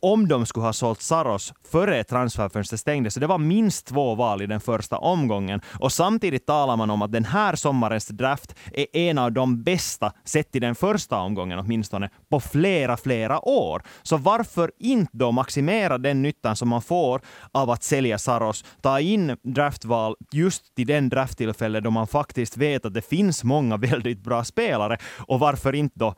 om 0.00 0.28
de 0.28 0.46
skulle 0.46 0.66
ha 0.66 0.72
sålt 0.72 1.02
Saros 1.02 1.54
före 1.70 2.04
transferfönstret 2.04 2.80
stängdes. 2.80 3.14
Så 3.14 3.20
det 3.20 3.26
var 3.26 3.38
minst 3.38 3.86
två 3.86 4.14
val 4.14 4.42
i 4.42 4.46
den 4.46 4.60
första 4.60 4.98
omgången. 4.98 5.60
Och 5.80 5.92
samtidigt 5.92 6.46
talar 6.46 6.76
man 6.76 6.90
om 6.90 7.02
att 7.02 7.12
den 7.12 7.24
här 7.24 7.56
sommaren 7.56 8.00
årets 8.02 8.08
draft 8.08 8.54
är 8.72 8.86
en 8.92 9.18
av 9.18 9.32
de 9.32 9.62
bästa, 9.62 10.12
sett 10.24 10.56
i 10.56 10.60
den 10.60 10.74
första 10.74 11.16
omgången 11.16 11.58
åtminstone, 11.58 12.10
på 12.30 12.40
flera, 12.40 12.96
flera 12.96 13.40
år. 13.48 13.82
Så 14.02 14.16
varför 14.16 14.70
inte 14.78 15.10
då 15.12 15.32
maximera 15.32 15.98
den 15.98 16.22
nyttan 16.22 16.56
som 16.56 16.68
man 16.68 16.82
får 16.82 17.20
av 17.52 17.70
att 17.70 17.82
sälja 17.82 18.18
Saros, 18.18 18.64
ta 18.82 19.00
in 19.00 19.36
draftval 19.42 20.16
just 20.32 20.74
till 20.74 20.86
den 20.86 21.08
drafttillfälle 21.08 21.80
då 21.80 21.90
man 21.90 22.06
faktiskt 22.06 22.56
vet 22.56 22.86
att 22.86 22.94
det 22.94 23.02
finns 23.08 23.44
många 23.44 23.76
väldigt 23.92 24.24
bra 24.24 24.44
spelare 24.44 24.98
och 25.28 25.40
varför 25.40 25.74
inte 25.74 25.98
då 25.98 26.14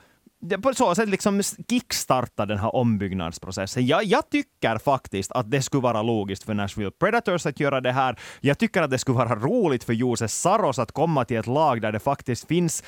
på 0.63 0.75
så 0.75 0.95
sätt 0.95 1.09
liksom 1.09 1.43
kickstarta 1.71 2.47
den 2.47 2.59
här 2.59 2.77
ombyggnadsprocessen. 2.77 3.87
Jag, 3.87 4.05
jag 4.05 4.31
tycker 4.31 4.79
faktiskt 4.79 5.33
att 5.33 5.51
det 5.51 5.63
skulle 5.63 5.83
vara 5.83 6.03
logiskt 6.03 6.45
för 6.45 6.55
Nashville 6.55 6.91
Predators 6.91 7.47
att 7.47 7.61
göra 7.61 7.81
det 7.81 7.93
här. 7.93 8.19
Jag 8.41 8.59
tycker 8.59 8.83
att 8.83 8.91
det 8.91 8.99
skulle 8.99 9.19
vara 9.19 9.35
roligt 9.35 9.85
för 9.85 9.93
Jose 9.93 10.29
Saros 10.29 10.79
att 10.79 10.93
komma 10.93 11.25
till 11.25 11.37
ett 11.37 11.47
lag 11.47 11.83
där 11.83 11.93
det 11.93 12.01
faktiskt 12.01 12.49
finns 12.49 12.83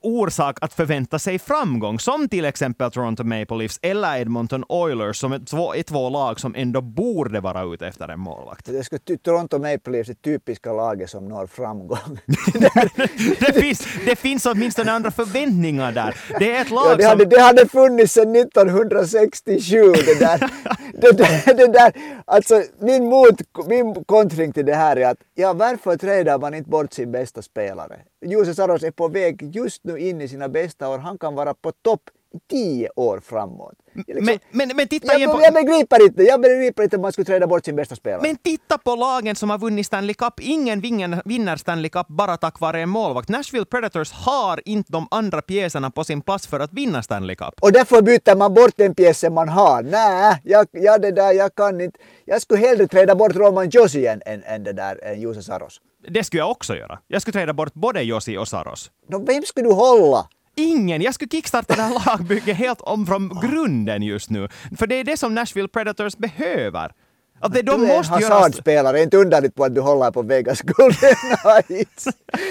orsak 0.00 0.58
att 0.60 0.74
förvänta 0.74 1.18
sig 1.18 1.38
framgång, 1.38 1.98
som 1.98 2.28
till 2.28 2.44
exempel 2.44 2.90
Toronto 2.90 3.24
Maple 3.24 3.56
Leafs 3.56 3.78
eller 3.82 4.16
Edmonton 4.16 4.64
Oilers, 4.68 5.16
som 5.16 5.32
är 5.32 5.38
två, 5.38 5.74
är 5.74 5.82
två 5.82 6.08
lag 6.08 6.40
som 6.40 6.54
ändå 6.54 6.80
borde 6.80 7.40
vara 7.40 7.62
ute 7.74 7.86
efter 7.86 8.08
en 8.08 8.20
målvakt. 8.20 8.66
Det 8.66 8.84
ska, 8.84 8.98
Toronto 9.22 9.58
Maple 9.58 9.92
Leafs 9.92 10.10
är 10.10 10.14
typiska 10.14 10.72
laget 10.72 11.10
som 11.10 11.28
når 11.28 11.46
framgång. 11.46 12.18
det, 13.38 13.60
finns, 13.60 13.88
det 14.04 14.16
finns 14.16 14.46
åtminstone 14.46 14.92
andra 14.92 15.10
förväntningar 15.10 15.92
där. 15.92 16.16
Det 16.38 16.56
är 16.56 16.62
ett 16.62 16.70
lag 16.76 16.90
ja, 16.90 16.96
det, 16.96 17.04
hade, 17.04 17.24
det 17.24 17.40
hade 17.40 17.68
funnits 17.68 18.12
sedan 18.12 18.36
1967. 18.36 19.92
Det 19.92 20.18
där, 20.18 20.38
det 20.92 21.12
där, 21.12 21.54
det 21.54 21.66
där. 21.66 21.92
Alltså, 22.24 22.62
min, 22.78 23.04
mot, 23.04 23.40
min 23.66 24.04
kontring 24.04 24.52
till 24.52 24.66
det 24.66 24.74
här 24.74 24.96
är 24.96 25.06
att 25.06 25.18
ja, 25.34 25.52
varför 25.52 25.96
trädar 25.96 26.38
man 26.38 26.54
inte 26.54 26.70
bort 26.70 26.92
sin 26.92 27.12
bästa 27.12 27.42
spelare? 27.42 27.98
Jose 28.26 28.54
Saros 28.54 28.82
är 28.82 28.90
på 28.90 29.08
väg 29.08 29.56
just 29.56 29.84
nu 29.84 29.98
in 29.98 30.20
i 30.20 30.28
sina 30.28 30.48
bästa 30.48 30.88
år. 30.88 30.98
Han 30.98 31.18
kan 31.18 31.34
vara 31.34 31.54
på 31.54 31.72
topp 31.72 32.02
tio 32.50 32.88
år 32.96 33.20
framåt. 33.20 33.74
Liksom, 33.94 34.24
men, 34.24 34.38
men, 34.50 34.76
men 34.76 34.88
titta 34.88 35.18
jag, 35.18 35.32
på... 35.32 35.42
jag 35.42 35.54
begriper 35.54 36.06
inte, 36.06 36.22
jag 36.22 36.40
begriper 36.40 36.82
inte 36.82 36.96
om 36.96 37.02
man 37.02 37.12
skulle 37.12 37.24
träda 37.24 37.46
bort 37.46 37.64
sin 37.64 37.76
bästa 37.76 37.96
spelare. 37.96 38.22
Men 38.22 38.36
titta 38.36 38.78
på 38.78 38.96
lagen 38.96 39.36
som 39.36 39.50
har 39.50 39.58
vunnit 39.58 39.86
Stanley 39.86 40.14
Cup. 40.14 40.34
Ingen 40.40 40.80
vinner 41.24 41.56
Stanley 41.56 41.90
Cup 41.90 42.06
bara 42.08 42.36
tack 42.36 42.60
vare 42.60 42.80
en 42.80 42.88
målvakt. 42.88 43.28
Nashville 43.28 43.64
Predators 43.64 44.12
har 44.12 44.60
inte 44.64 44.92
de 44.92 45.08
andra 45.10 45.42
pjäserna 45.42 45.90
på 45.90 46.04
sin 46.04 46.20
plats 46.20 46.46
för 46.46 46.60
att 46.60 46.72
vinna 46.72 47.02
Stanley 47.02 47.36
Cup. 47.36 47.54
Och 47.60 47.72
därför 47.72 48.02
byter 48.02 48.36
man 48.36 48.54
bort 48.54 48.72
den 48.76 48.94
pjäsen 48.94 49.34
man 49.34 49.48
har. 49.48 49.82
Nej, 49.82 50.40
jag, 50.44 50.66
jag, 50.72 51.02
det 51.02 51.12
där, 51.12 51.32
jag 51.32 51.54
kan 51.54 51.80
inte. 51.80 51.98
Jag 52.24 52.42
skulle 52.42 52.60
hellre 52.60 52.86
träda 52.86 53.14
bort 53.14 53.34
Roman 53.34 53.68
Josi 53.70 54.06
än, 54.06 54.22
än, 54.26 54.42
än 54.44 54.64
det 54.64 54.72
där, 54.72 55.04
än 55.04 55.20
Jose 55.20 55.42
Saros. 55.42 55.80
Det 56.08 56.24
skulle 56.24 56.40
jag 56.40 56.50
också 56.50 56.76
göra. 56.76 56.98
Jag 57.08 57.22
skulle 57.22 57.32
träda 57.32 57.52
bort 57.52 57.74
både 57.74 58.02
Josi 58.02 58.36
och 58.36 58.48
Saros. 58.48 58.90
No, 59.08 59.24
vem 59.26 59.42
skulle 59.42 59.68
du 59.68 59.74
hålla? 59.74 60.28
Ingen! 60.60 61.02
Jag 61.02 61.14
skulle 61.14 61.28
kickstarta 61.28 61.74
det 61.74 61.82
här 61.82 62.06
lagbygget 62.06 62.56
helt 62.56 62.80
om 62.80 63.06
från 63.06 63.40
grunden 63.40 64.02
just 64.02 64.30
nu. 64.30 64.48
För 64.76 64.86
det 64.86 64.94
är 64.94 65.04
det 65.04 65.16
som 65.16 65.34
Nashville 65.34 65.68
Predators 65.68 66.16
behöver. 66.16 66.92
Att 67.40 67.52
det, 67.52 67.62
de 67.62 67.80
du 67.80 67.86
är 67.86 67.98
en 67.98 68.04
hasardspelare, 68.04 69.02
inte 69.02 69.16
underligt 69.16 69.54
på 69.54 69.64
att 69.64 69.74
du 69.74 69.80
håller 69.80 70.10
på 70.10 70.22
Vegas 70.22 70.60
Golden 70.62 71.14
Knights. 71.42 72.08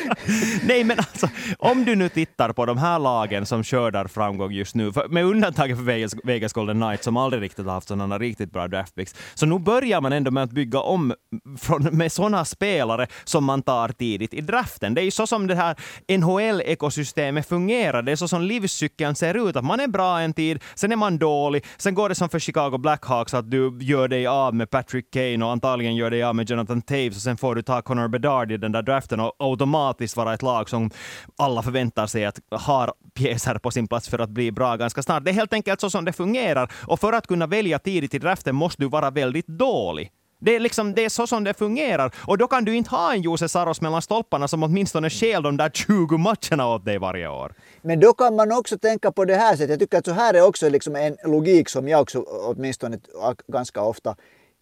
Nej 0.63 0.84
men 0.84 1.00
alltså, 1.00 1.30
om 1.60 1.86
du 1.86 1.95
nu 1.95 2.10
tittar 2.10 2.54
på 2.54 2.65
de 2.65 2.78
här 2.78 3.00
lagen 3.00 3.45
som 3.45 3.63
skördar 3.63 4.08
framgång 4.08 4.52
just 4.52 4.76
nu, 4.76 4.93
för, 4.93 5.08
med 5.08 5.26
undantag 5.26 5.69
för 5.78 5.84
Vegas, 5.84 6.15
Vegas 6.24 6.54
Golden 6.54 6.82
Knights 6.82 7.04
som 7.04 7.17
aldrig 7.17 7.41
riktigt 7.41 7.65
har 7.65 7.74
haft 7.74 7.88
sådana 7.88 8.17
riktigt 8.17 8.52
bra 8.52 8.67
draftpicks, 8.67 9.15
så 9.34 9.45
nu 9.45 9.60
börjar 9.60 10.02
man 10.02 10.13
ändå 10.13 10.32
med 10.32 10.43
att 10.43 10.52
bygga 10.52 10.80
om 10.80 11.13
från, 11.60 11.84
med 11.84 12.12
sådana 12.12 12.45
spelare 12.45 13.08
som 13.24 13.43
man 13.43 13.62
tar 13.62 13.89
tidigt 13.89 14.34
i 14.34 14.41
draften. 14.41 14.93
Det 14.93 15.02
är 15.02 15.06
ju 15.06 15.12
så 15.12 15.28
som 15.28 15.48
det 15.48 15.56
här 15.56 15.76
NHL-ekosystemet 16.08 17.48
fungerar, 17.48 18.02
det 18.02 18.12
är 18.12 18.15
så 18.15 18.28
som 18.28 18.41
livscykeln 18.41 19.15
ser 19.15 19.50
ut, 19.50 19.56
att 19.56 19.65
man 19.65 19.80
är 19.80 19.88
bra 19.88 20.19
en 20.19 20.34
tid, 20.34 20.63
sen 20.76 20.91
är 20.91 20.95
man 20.95 21.17
dålig, 21.17 21.65
sen 21.78 21.95
går 21.95 22.10
det 22.10 22.15
som 22.15 22.30
för 22.30 22.39
Chicago 22.39 22.78
Blackhawks 22.78 23.34
att 23.34 23.52
du 23.52 23.78
gör 23.82 24.08
dig 24.08 24.28
av 24.28 24.56
med 24.56 24.69
Patrick 24.76 25.12
Kane 25.12 25.46
och 25.46 25.52
antagligen 25.52 25.96
gör 25.96 26.12
dig 26.12 26.24
av 26.24 26.36
med 26.36 26.50
Jonathan 26.50 26.82
Taves 26.82 27.16
och 27.16 27.22
sen 27.22 27.38
får 27.38 27.56
du 27.56 27.62
ta 27.62 27.82
Connor 27.82 28.08
Bedard 28.08 28.52
i 28.52 28.58
den 28.58 28.72
där 28.72 28.82
draften 28.82 29.20
och 29.20 29.36
automatiskt 29.40 30.18
vara 30.18 30.34
ett 30.34 30.42
lag 30.42 30.70
som 30.70 30.92
alla 31.38 31.62
förväntar 31.62 32.08
sig 32.08 32.26
att 32.26 32.40
har 32.52 32.94
pjäser 33.14 33.58
på 33.58 33.72
sin 33.72 33.88
plats 33.88 34.10
för 34.10 34.20
att 34.20 34.30
bli 34.30 34.52
bra 34.52 34.76
ganska 34.76 35.04
snart. 35.04 35.26
Det 35.26 35.32
är 35.32 35.34
helt 35.34 35.54
enkelt 35.54 35.82
så 35.82 35.90
som 35.90 36.06
det 36.06 36.14
fungerar 36.14 36.72
och 36.88 37.00
för 37.00 37.14
att 37.14 37.28
kunna 37.28 37.48
välja 37.48 37.80
tidigt 37.80 38.14
i 38.14 38.20
draften 38.20 38.56
måste 38.56 38.82
du 38.82 38.90
vara 38.90 39.12
väldigt 39.12 39.48
dålig. 39.48 40.12
Det 40.40 40.56
är, 40.56 40.60
liksom, 40.60 40.94
det 40.94 41.06
är 41.06 41.10
så 41.10 41.28
som 41.28 41.44
det 41.44 41.54
fungerar. 41.54 42.12
Och 42.28 42.38
då 42.38 42.48
kan 42.48 42.66
du 42.66 42.76
inte 42.76 42.90
ha 42.90 43.14
en 43.14 43.22
Jose 43.22 43.50
Saros 43.50 43.82
mellan 43.82 44.02
stolparna 44.02 44.48
som 44.48 44.64
åtminstone 44.64 45.10
stjäl 45.10 45.44
de 45.44 45.58
där 45.58 45.70
20 45.70 46.18
matcherna 46.18 46.68
åt 46.68 46.86
dig 46.86 46.98
varje 46.98 47.28
år. 47.28 47.54
Men 47.82 48.00
då 48.00 48.14
kan 48.14 48.36
man 48.36 48.52
också 48.52 48.78
tänka 48.78 49.12
på 49.12 49.26
det 49.26 49.36
här 49.36 49.52
sättet. 49.52 49.70
Jag 49.70 49.80
tycker 49.80 49.98
att 49.98 50.06
så 50.06 50.12
här 50.12 50.34
är 50.34 50.42
också 50.42 50.70
liksom 50.70 50.96
en 50.96 51.18
logik 51.24 51.70
som 51.70 51.88
jag 51.88 52.02
också 52.02 52.20
åtminstone 52.22 53.00
ganska 53.48 53.82
ofta 53.82 54.16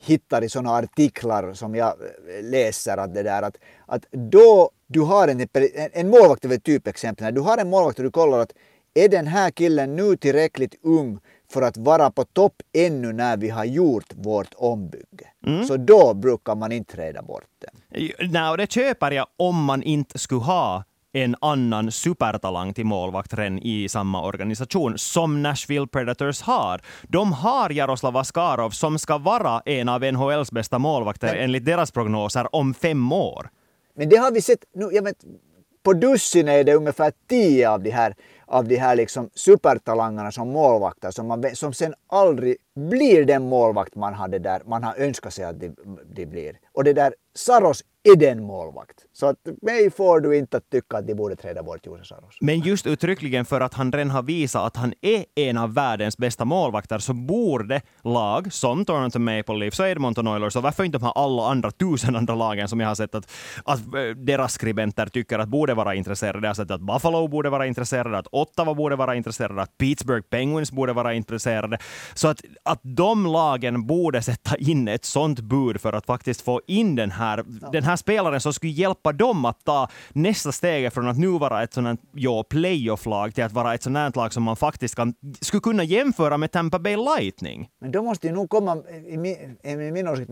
hittar 0.06 0.44
i 0.44 0.50
sådana 0.50 0.76
artiklar 0.76 1.54
som 1.54 1.76
jag 1.76 1.88
eh, 1.88 2.44
läser 2.44 2.98
att 2.98 3.14
det 3.14 3.24
där 3.24 3.42
att, 3.42 3.58
att 3.86 4.06
då 4.12 4.70
du 4.88 5.02
har 5.02 5.28
en, 5.28 5.48
en 5.94 6.10
målvakt 6.10 6.46
är 6.46 6.52
ett 6.52 6.64
typexempel. 6.64 7.24
När 7.26 7.32
du 7.32 7.42
har 7.42 7.58
en 7.58 7.70
målvakt 7.70 8.00
och 8.00 8.04
du 8.04 8.12
kollar 8.12 8.40
att 8.40 8.54
är 8.94 9.10
den 9.10 9.28
här 9.28 9.52
killen 9.52 9.96
nu 9.96 10.16
tillräckligt 10.16 10.76
ung 10.84 11.20
för 11.52 11.62
att 11.62 11.78
vara 11.78 12.12
på 12.12 12.24
topp 12.24 12.62
ännu 12.74 13.14
när 13.14 13.38
vi 13.38 13.50
har 13.50 13.66
gjort 13.66 14.14
vårt 14.16 14.54
ombygge. 14.56 15.28
Mm. 15.46 15.64
Så 15.64 15.78
då 15.78 16.14
brukar 16.14 16.56
man 16.56 16.72
inte 16.72 16.96
träda 16.96 17.22
bort 17.22 17.44
den. 17.60 18.02
Nej, 18.32 18.58
det 18.58 18.72
köper 18.72 19.12
jag 19.12 19.28
om 19.38 19.64
man 19.64 19.84
inte 19.84 20.20
skulle 20.20 20.42
ha 20.42 20.84
en 21.14 21.36
annan 21.42 21.92
supertalang 21.92 22.74
till 22.74 22.86
målvaktren 22.86 23.60
i 23.60 23.90
samma 23.90 24.24
organisation 24.24 24.98
som 24.98 25.44
Nashville 25.44 25.88
Predators 25.88 26.42
har. 26.42 26.82
De 27.04 27.34
har 27.34 27.70
Jaroslav 27.70 28.18
Askarov 28.18 28.70
som 28.70 29.00
ska 29.00 29.18
vara 29.18 29.62
en 29.66 29.90
av 29.90 30.02
NHLs 30.02 30.52
bästa 30.52 30.80
målvakter 30.80 31.28
Men, 31.28 31.44
enligt 31.44 31.66
deras 31.66 31.92
prognoser 31.92 32.56
om 32.56 32.74
fem 32.74 33.12
år. 33.12 33.50
Men 33.96 34.10
det 34.10 34.16
har 34.16 34.32
vi 34.32 34.42
sett, 34.42 34.66
nu, 34.74 34.90
jag 34.92 35.04
vet, 35.04 35.18
på 35.84 35.94
dussin 35.94 36.48
är 36.48 36.64
det 36.64 36.74
ungefär 36.74 37.14
tio 37.30 37.70
av 37.70 37.84
de 37.84 37.90
här, 37.90 38.16
av 38.46 38.68
de 38.68 38.76
här 38.76 38.96
liksom 38.96 39.30
supertalangerna 39.34 40.32
som 40.32 40.50
målvakter 40.50 41.12
som, 41.12 41.28
man, 41.28 41.56
som 41.56 41.74
sen 41.74 41.94
aldrig 42.08 42.58
blir 42.76 43.26
den 43.26 43.44
målvakt 43.44 43.96
man, 43.96 44.14
hade 44.14 44.40
där, 44.40 44.62
man 44.66 44.84
har 44.84 44.96
önskat 44.96 45.34
sig 45.34 45.46
att 45.46 45.60
de, 45.60 45.76
de 46.14 46.26
blir. 46.26 46.60
Och 46.72 46.84
det 46.84 46.94
där 46.94 47.14
Saros 47.36 47.84
är 48.04 48.16
den 48.16 48.44
målvakt. 48.44 49.06
Så 49.16 49.26
att 49.26 49.38
mig 49.62 49.92
får 49.92 50.20
du 50.20 50.38
inte 50.38 50.58
att 50.58 50.70
tycka 50.70 50.98
att 50.98 51.08
de 51.08 51.16
borde 51.16 51.36
träda 51.36 51.64
bort 51.64 51.86
Jose 51.86 52.06
Saros. 52.06 52.38
Men 52.42 52.60
just 52.60 52.88
uttryckligen 52.88 53.46
för 53.46 53.62
att 53.62 53.74
han 53.74 53.92
redan 53.92 54.10
har 54.10 54.24
visat 54.24 54.64
att 54.64 54.78
han 54.78 54.94
är 55.02 55.26
en 55.36 55.58
av 55.58 55.74
världens 55.74 56.18
bästa 56.18 56.46
målvakter 56.46 57.00
så 57.00 57.14
borde 57.14 57.82
lag 58.04 58.54
som 58.54 58.86
Toronto 58.86 59.20
Maple 59.20 59.56
Leafs 59.56 59.80
och 59.80 59.88
Edmonton 59.88 60.28
Oilers 60.28 60.56
och 60.56 60.64
varför 60.64 60.84
inte 60.84 60.98
de 60.98 61.06
här 61.06 61.14
alla 61.16 61.48
andra 61.52 61.72
tusen 61.72 62.16
andra 62.16 62.36
lagen 62.36 62.68
som 62.68 62.80
jag 62.80 62.88
har 62.88 62.96
sett 62.96 63.16
att, 63.16 63.32
att 63.66 63.80
eh, 63.80 64.02
deras 64.16 64.54
skribenter 64.54 65.06
tycker 65.06 65.40
att 65.40 65.50
borde 65.50 65.74
vara 65.74 65.96
intresserade. 65.96 66.48
Jag 66.48 66.50
har 66.50 66.56
sett 66.56 66.72
att 66.72 66.82
Buffalo 66.82 67.28
borde 67.28 67.50
vara 67.50 67.68
intresserade, 67.68 68.18
att 68.18 68.28
Ottawa 68.32 68.74
borde 68.74 68.96
vara 68.96 69.16
intresserade, 69.16 69.62
att 69.62 69.78
Pittsburgh 69.78 70.28
Penguins 70.30 70.72
borde 70.72 70.94
vara 70.94 71.14
intresserade. 71.14 71.78
Så 72.14 72.28
att, 72.28 72.42
att 72.64 72.80
de 72.84 73.26
lagen 73.26 73.88
borde 73.88 74.22
sätta 74.22 74.58
in 74.58 74.88
ett 74.88 75.06
sånt 75.06 75.40
bud 75.40 75.82
för 75.82 75.94
att 75.94 76.06
faktiskt 76.06 76.42
få 76.42 76.62
in 76.68 76.96
den 76.96 77.12
här, 77.12 77.44
den 77.72 77.84
här 77.84 77.96
spelaren 77.96 78.42
som 78.42 78.54
skulle 78.54 78.72
hjälpa 78.72 79.03
dem 79.12 79.46
att 79.46 79.64
ta 79.66 79.90
nästa 80.14 80.52
steg 80.52 80.94
från 80.94 81.08
att 81.08 81.18
nu 81.18 81.28
vara 81.28 81.64
ett 81.64 81.74
sådant 81.74 82.02
ja, 82.14 82.44
playoff-lag 82.44 83.36
till 83.36 83.44
att 83.44 83.52
vara 83.52 83.74
ett 83.74 83.84
sådant 83.84 84.16
lag 84.16 84.34
som 84.34 84.44
man 84.44 84.56
faktiskt 84.56 84.96
kan, 84.96 85.14
skulle 85.42 85.62
kunna 85.62 85.84
jämföra 85.84 86.38
med 86.38 86.52
Tampa 86.52 86.80
Bay 86.80 86.96
Lightning. 86.96 87.70
Men 87.82 87.92
då 87.92 88.04
måste 88.04 88.28
ju 88.28 88.34
nog 88.34 88.50
komma, 88.50 88.78
i 89.08 89.18
min, 89.18 89.58
i 89.64 89.92
min 89.92 90.08
åsikt, 90.08 90.30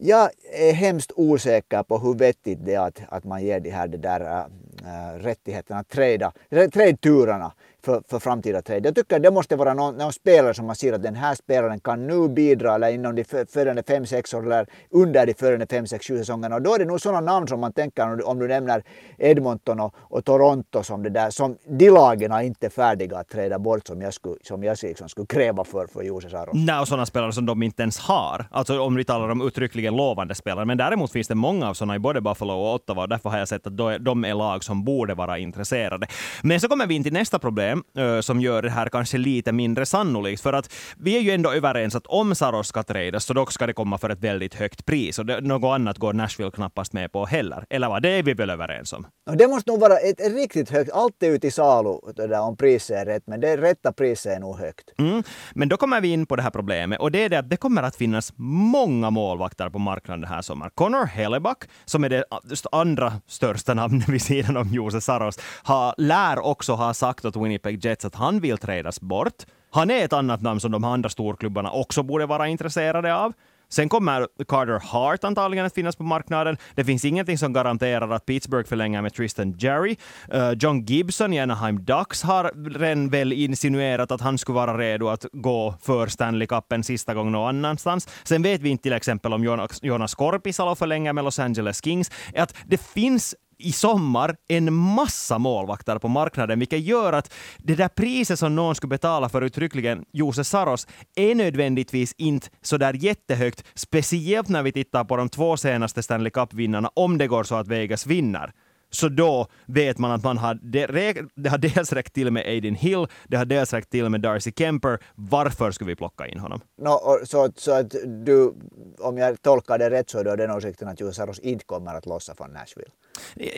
jag 0.00 0.30
är 0.52 0.72
hemskt 0.72 1.12
osäker 1.16 1.82
på 1.82 1.98
hur 1.98 2.14
vettigt 2.14 2.64
det 2.64 2.74
är 2.74 2.80
att, 2.80 3.02
att 3.08 3.24
man 3.24 3.44
ger 3.44 3.60
de 3.60 3.70
här 3.70 3.88
de 3.88 3.98
där, 3.98 4.20
äh, 4.20 5.14
äh 5.14 5.18
rättigheterna 5.18 5.80
att 5.80 5.88
träda, 5.88 6.32
trädturerna 6.72 7.52
för, 7.86 8.02
för 8.08 8.18
framtida 8.18 8.62
trade. 8.62 8.88
Jag 8.88 8.94
tycker 8.94 9.18
det 9.18 9.30
måste 9.30 9.56
vara 9.56 9.74
någon, 9.74 9.96
någon, 9.96 10.12
spelare 10.12 10.54
som 10.54 10.66
man 10.66 10.76
ser 10.76 10.92
att 10.92 11.02
den 11.02 11.14
här 11.14 11.34
spelaren 11.34 11.80
kan 11.80 12.06
nu 12.06 12.28
bidra 12.28 12.74
eller 12.74 12.90
inom 12.90 13.14
de 13.14 13.24
följande 13.24 13.82
5-6 13.82 14.36
åren 14.36 14.52
eller 14.52 14.66
under 14.90 15.26
de 15.26 15.34
följande 15.34 15.64
5-6-7 15.64 16.18
säsongerna. 16.18 16.56
Och 16.56 16.62
då 16.62 16.74
är 16.74 16.78
det 16.78 16.84
nog 16.84 17.00
sådana 17.00 17.20
namn 17.20 17.48
som 17.48 17.60
man 17.60 17.72
tänker 17.72 18.28
om 18.28 18.38
du 18.38 18.48
nämner 18.48 18.82
Edmonton 19.18 19.80
och, 19.80 19.94
och 19.98 20.24
Toronto 20.24 20.82
som 20.82 21.02
det 21.02 21.10
där, 21.10 21.30
som 21.30 21.56
de 21.78 21.90
lagen 21.90 22.32
är 22.32 22.42
inte 22.42 22.70
färdiga 22.70 23.18
att 23.18 23.28
träda 23.28 23.58
bort 23.58 23.86
som 23.86 24.02
jag, 24.02 24.14
skulle, 24.14 24.36
som 24.42 24.64
jag 24.64 24.76
liksom 24.82 25.08
skulle 25.08 25.26
kräva 25.26 25.64
för, 25.64 25.86
för 25.86 26.02
Jose 26.02 26.30
Saros. 26.30 26.54
Nej, 26.54 26.80
och 26.80 26.88
sådana 26.88 27.06
spelare 27.06 27.32
som 27.32 27.46
de 27.46 27.62
inte 27.62 27.82
ens 27.82 27.98
har. 27.98 28.46
Alltså 28.50 28.80
om 28.80 28.94
vi 28.94 29.04
talar 29.04 29.28
om 29.28 29.46
uttryckligen 29.46 29.96
lovande 29.96 30.34
spelare. 30.34 30.64
Men 30.64 30.78
däremot 30.78 31.12
finns 31.12 31.28
det 31.28 31.34
många 31.34 31.68
av 31.68 31.74
sådana 31.74 31.96
i 31.96 31.98
både 31.98 32.20
Buffalo 32.20 32.52
och 32.52 32.74
Ottawa 32.74 33.02
och 33.02 33.08
därför 33.08 33.30
har 33.30 33.38
jag 33.38 33.48
sett 33.48 33.66
att 33.66 33.76
de 34.04 34.24
är 34.24 34.34
lag 34.34 34.64
som 34.64 34.84
borde 34.84 35.14
vara 35.14 35.38
intresserade. 35.38 36.06
Men 36.42 36.60
så 36.60 36.68
kommer 36.68 36.86
vi 36.86 36.94
in 36.94 37.02
till 37.02 37.12
nästa 37.12 37.38
problem 37.38 37.75
som 38.20 38.40
gör 38.40 38.62
det 38.62 38.70
här 38.70 38.88
kanske 38.88 39.18
lite 39.18 39.52
mindre 39.52 39.86
sannolikt. 39.86 40.42
För 40.42 40.52
att 40.52 40.72
vi 40.96 41.16
är 41.16 41.20
ju 41.20 41.30
ändå 41.30 41.52
överens 41.52 41.94
att 41.94 42.06
om 42.06 42.34
Saros 42.34 42.68
ska 42.68 42.82
tradas 42.82 43.24
så 43.24 43.34
dock 43.34 43.52
ska 43.52 43.66
det 43.66 43.72
komma 43.72 43.98
för 43.98 44.10
ett 44.10 44.20
väldigt 44.20 44.54
högt 44.54 44.86
pris. 44.86 45.18
Och 45.18 45.26
det, 45.26 45.40
något 45.40 45.74
annat 45.74 45.98
går 45.98 46.12
Nashville 46.12 46.50
knappast 46.50 46.92
med 46.92 47.12
på 47.12 47.26
heller. 47.26 47.64
Eller 47.70 47.88
vad? 47.88 48.02
Det 48.02 48.08
är 48.08 48.22
vi 48.22 48.34
väl 48.34 48.50
överens 48.50 48.92
om? 48.92 49.06
Det 49.34 49.48
måste 49.48 49.70
nog 49.70 49.80
vara 49.80 49.96
ett, 49.96 50.20
riktigt 50.34 50.70
högt. 50.70 50.92
Allt 50.92 51.22
är 51.22 51.30
ute 51.30 51.46
i 51.46 51.50
salu 51.50 51.98
där, 52.14 52.40
om 52.40 52.56
priset 52.56 52.96
är 52.96 53.04
rätt, 53.04 53.22
men 53.26 53.40
det 53.40 53.56
rätta 53.56 53.92
priset 53.92 54.36
är 54.36 54.40
nog 54.40 54.58
högt. 54.58 54.90
Mm. 54.98 55.22
Men 55.54 55.68
då 55.68 55.76
kommer 55.76 56.00
vi 56.00 56.08
in 56.08 56.26
på 56.26 56.36
det 56.36 56.42
här 56.42 56.50
problemet 56.50 57.00
och 57.00 57.10
det 57.10 57.24
är 57.24 57.28
det 57.28 57.38
att 57.38 57.50
det 57.50 57.56
kommer 57.56 57.82
att 57.82 57.96
finnas 57.96 58.32
många 58.36 59.10
målvakter 59.10 59.70
på 59.70 59.78
marknaden 59.78 60.20
den 60.20 60.30
här 60.30 60.42
sommaren. 60.42 60.72
Connor 60.74 61.04
Hellebuck, 61.04 61.58
som 61.84 62.04
är 62.04 62.08
det 62.08 62.24
andra 62.72 63.12
största 63.26 63.74
namnet 63.74 64.08
vid 64.08 64.22
sidan 64.22 64.56
om 64.56 64.68
Jose 64.68 65.00
Saros, 65.00 65.38
har, 65.62 65.94
lär 65.98 66.38
också 66.38 66.72
ha 66.72 66.94
sagt 66.94 67.24
åt 67.24 67.36
Winnipeg 67.36 67.65
Jets 67.70 68.04
att 68.04 68.14
han 68.14 68.40
vill 68.40 68.58
trädas 68.58 69.00
bort. 69.00 69.44
Han 69.70 69.90
är 69.90 70.04
ett 70.04 70.12
annat 70.12 70.42
namn 70.42 70.60
som 70.60 70.72
de 70.72 70.84
andra 70.84 71.08
storklubbarna 71.08 71.70
också 71.70 72.02
borde 72.02 72.26
vara 72.26 72.48
intresserade 72.48 73.14
av. 73.14 73.32
Sen 73.68 73.88
kommer 73.88 74.28
Carter 74.48 74.80
Hart 74.84 75.24
antagligen 75.24 75.66
att 75.66 75.74
finnas 75.74 75.96
på 75.96 76.02
marknaden. 76.02 76.56
Det 76.74 76.84
finns 76.84 77.04
ingenting 77.04 77.38
som 77.38 77.52
garanterar 77.52 78.10
att 78.10 78.26
Pittsburgh 78.26 78.68
förlänger 78.68 79.02
med 79.02 79.14
Tristan 79.14 79.52
Jerry. 79.58 79.96
Uh, 80.34 80.52
John 80.52 80.84
Gibson 80.84 81.32
i 81.32 81.40
Anaheim 81.40 81.84
Ducks 81.84 82.22
har 82.22 82.70
redan 82.78 83.08
väl 83.08 83.32
insinuerat 83.32 84.10
att 84.10 84.20
han 84.20 84.38
skulle 84.38 84.56
vara 84.56 84.78
redo 84.78 85.08
att 85.08 85.26
gå 85.32 85.74
för 85.82 86.06
Stanley 86.06 86.46
Cup 86.46 86.72
en 86.72 86.84
sista 86.84 87.14
gång 87.14 87.32
någon 87.32 87.48
annanstans. 87.48 88.08
Sen 88.24 88.42
vet 88.42 88.60
vi 88.60 88.68
inte 88.68 88.82
till 88.82 88.92
exempel 88.92 89.32
om 89.32 89.44
Jonas, 89.44 89.82
Jonas 89.82 90.14
Korpisalo 90.14 90.74
förlänger 90.74 91.12
med 91.12 91.24
Los 91.24 91.38
Angeles 91.38 91.84
Kings. 91.84 92.10
Att 92.36 92.54
det 92.66 92.80
finns 92.80 93.34
i 93.58 93.72
sommar 93.72 94.36
en 94.48 94.74
massa 94.74 95.38
målvakter 95.38 95.98
på 95.98 96.08
marknaden, 96.08 96.58
vilket 96.58 96.80
gör 96.80 97.12
att 97.12 97.32
det 97.58 97.74
där 97.74 97.88
priset 97.88 98.38
som 98.38 98.54
någon 98.54 98.74
skulle 98.74 98.88
betala 98.88 99.28
för 99.28 99.42
uttryckligen 99.42 100.04
Jose 100.12 100.44
Saros 100.44 100.86
är 101.16 101.34
nödvändigtvis 101.34 102.14
inte 102.18 102.48
så 102.62 102.76
där 102.76 102.94
jättehögt, 102.94 103.64
speciellt 103.74 104.48
när 104.48 104.62
vi 104.62 104.72
tittar 104.72 105.04
på 105.04 105.16
de 105.16 105.28
två 105.28 105.56
senaste 105.56 106.02
Stanley 106.02 106.30
Cup-vinnarna, 106.30 106.90
om 106.94 107.18
det 107.18 107.26
går 107.26 107.44
så 107.44 107.54
att 107.54 107.68
Vegas 107.68 108.06
vinner 108.06 108.52
så 108.90 109.08
då 109.08 109.46
vet 109.66 109.98
man 109.98 110.10
att 110.10 110.24
man 110.24 110.38
har, 110.38 110.54
det, 110.62 111.48
har 111.48 111.58
dels 111.58 111.92
räckt 111.92 112.14
till 112.14 112.30
med 112.30 112.46
Aiden 112.46 112.74
Hill, 112.74 113.06
det 113.28 113.36
har 113.36 113.44
dels 113.44 113.72
räckt 113.72 113.90
till 113.90 114.08
med 114.08 114.20
Darcy 114.20 114.52
Kemper. 114.56 114.98
Varför 115.14 115.70
skulle 115.70 115.88
vi 115.88 115.96
plocka 115.96 116.26
in 116.26 116.38
honom? 116.38 116.60
No, 116.82 117.00
så, 117.24 117.52
så 117.56 117.72
att 117.72 117.94
du, 118.06 118.54
om 118.98 119.18
jag 119.18 119.42
tolkar 119.42 119.78
det 119.78 119.90
rätt 119.90 120.10
så 120.10 120.18
är 120.18 120.24
det 120.24 120.36
den 120.36 120.50
åsikten 120.50 120.88
att 120.88 121.00
Jusaros 121.00 121.38
inte 121.38 121.64
kommer 121.64 121.94
att 121.94 122.06
lossa 122.06 122.34
från 122.34 122.50
Nashville? 122.50 122.90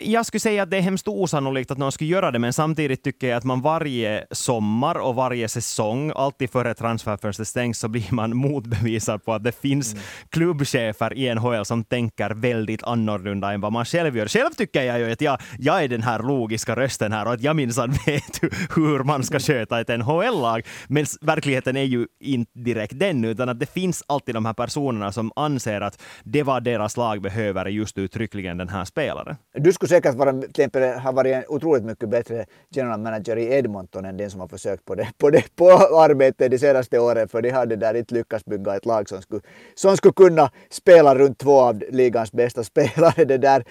Jag 0.03 0.25
skulle 0.25 0.39
säga 0.39 0.63
att 0.63 0.71
det 0.71 0.77
är 0.77 0.81
hemskt 0.81 1.07
osannolikt 1.07 1.71
att 1.71 1.77
någon 1.77 1.91
skulle 1.91 2.09
göra 2.09 2.31
det, 2.31 2.39
men 2.39 2.53
samtidigt 2.53 3.03
tycker 3.03 3.27
jag 3.27 3.37
att 3.37 3.43
man 3.43 3.61
varje 3.61 4.25
sommar 4.31 4.95
och 4.95 5.15
varje 5.15 5.47
säsong, 5.47 6.11
alltid 6.15 6.49
före 6.49 6.73
transferfönstret 6.73 7.47
stängs, 7.47 7.79
så 7.79 7.87
blir 7.87 8.13
man 8.13 8.37
motbevisad 8.37 9.25
på 9.25 9.33
att 9.33 9.43
det 9.43 9.61
finns 9.61 9.93
mm. 9.93 10.03
klubbchefer 10.29 11.13
i 11.13 11.35
NHL 11.35 11.65
som 11.65 11.83
tänker 11.83 12.29
väldigt 12.29 12.83
annorlunda 12.83 13.53
än 13.53 13.61
vad 13.61 13.71
man 13.71 13.85
själv 13.85 14.17
gör. 14.17 14.27
Själv 14.27 14.51
tycker 14.53 14.83
jag 14.83 14.99
ju 14.99 15.11
att 15.11 15.21
jag, 15.21 15.37
jag 15.59 15.83
är 15.83 15.87
den 15.87 16.03
här 16.03 16.19
logiska 16.19 16.75
rösten 16.75 17.11
här 17.11 17.25
och 17.25 17.33
att 17.33 17.41
jag 17.41 17.55
minsann 17.55 17.91
vet 18.05 18.41
hur 18.75 19.03
man 19.03 19.23
ska 19.23 19.39
sköta 19.39 19.81
ett 19.81 19.87
NHL-lag. 19.87 20.61
Men 20.87 21.05
verkligheten 21.21 21.77
är 21.77 21.83
ju 21.83 22.07
inte 22.19 22.59
direkt 22.59 22.99
den, 22.99 23.25
utan 23.25 23.49
att 23.49 23.59
det 23.59 23.73
finns 23.73 24.03
alltid 24.07 24.35
de 24.35 24.45
här 24.45 24.53
personerna 24.53 25.11
som 25.11 25.31
anser 25.35 25.81
att 25.81 26.01
det 26.23 26.43
var 26.43 26.61
deras 26.61 26.97
lag 26.97 27.21
behöver 27.21 27.65
just 27.65 27.97
uttryckligen 27.97 28.57
den 28.57 28.69
här 28.69 28.85
spelaren. 28.85 29.35
Du 29.53 29.73
skulle 29.73 29.89
säkert 29.89 30.15
vara, 30.15 30.43
exempel, 30.49 30.99
ha 30.99 31.11
varit 31.11 31.35
en 31.35 31.43
otroligt 31.47 31.83
mycket 31.83 32.09
bättre 32.09 32.45
general 32.69 32.99
manager 32.99 33.37
i 33.37 33.53
Edmonton 33.53 34.05
än 34.05 34.17
den 34.17 34.31
som 34.31 34.39
har 34.39 34.47
försökt 34.47 34.85
på 34.85 34.95
det, 34.95 35.07
på 35.17 35.29
det 35.29 35.55
på 35.55 35.71
arbetet 35.99 36.51
de 36.51 36.59
senaste 36.59 36.99
åren, 36.99 37.27
för 37.27 37.41
de 37.41 37.49
hade 37.49 37.75
där 37.75 37.93
inte 37.93 38.13
lyckats 38.13 38.45
bygga 38.45 38.75
ett 38.75 38.85
lag 38.85 39.09
som 39.09 39.21
skulle, 39.21 39.41
som 39.75 39.97
skulle 39.97 40.13
kunna 40.13 40.51
spela 40.69 41.15
runt 41.15 41.37
två 41.37 41.59
av 41.59 41.83
ligans 41.89 42.31
bästa 42.31 42.63
spelare. 42.71 43.25
Det 43.25 43.37
där 43.37 43.63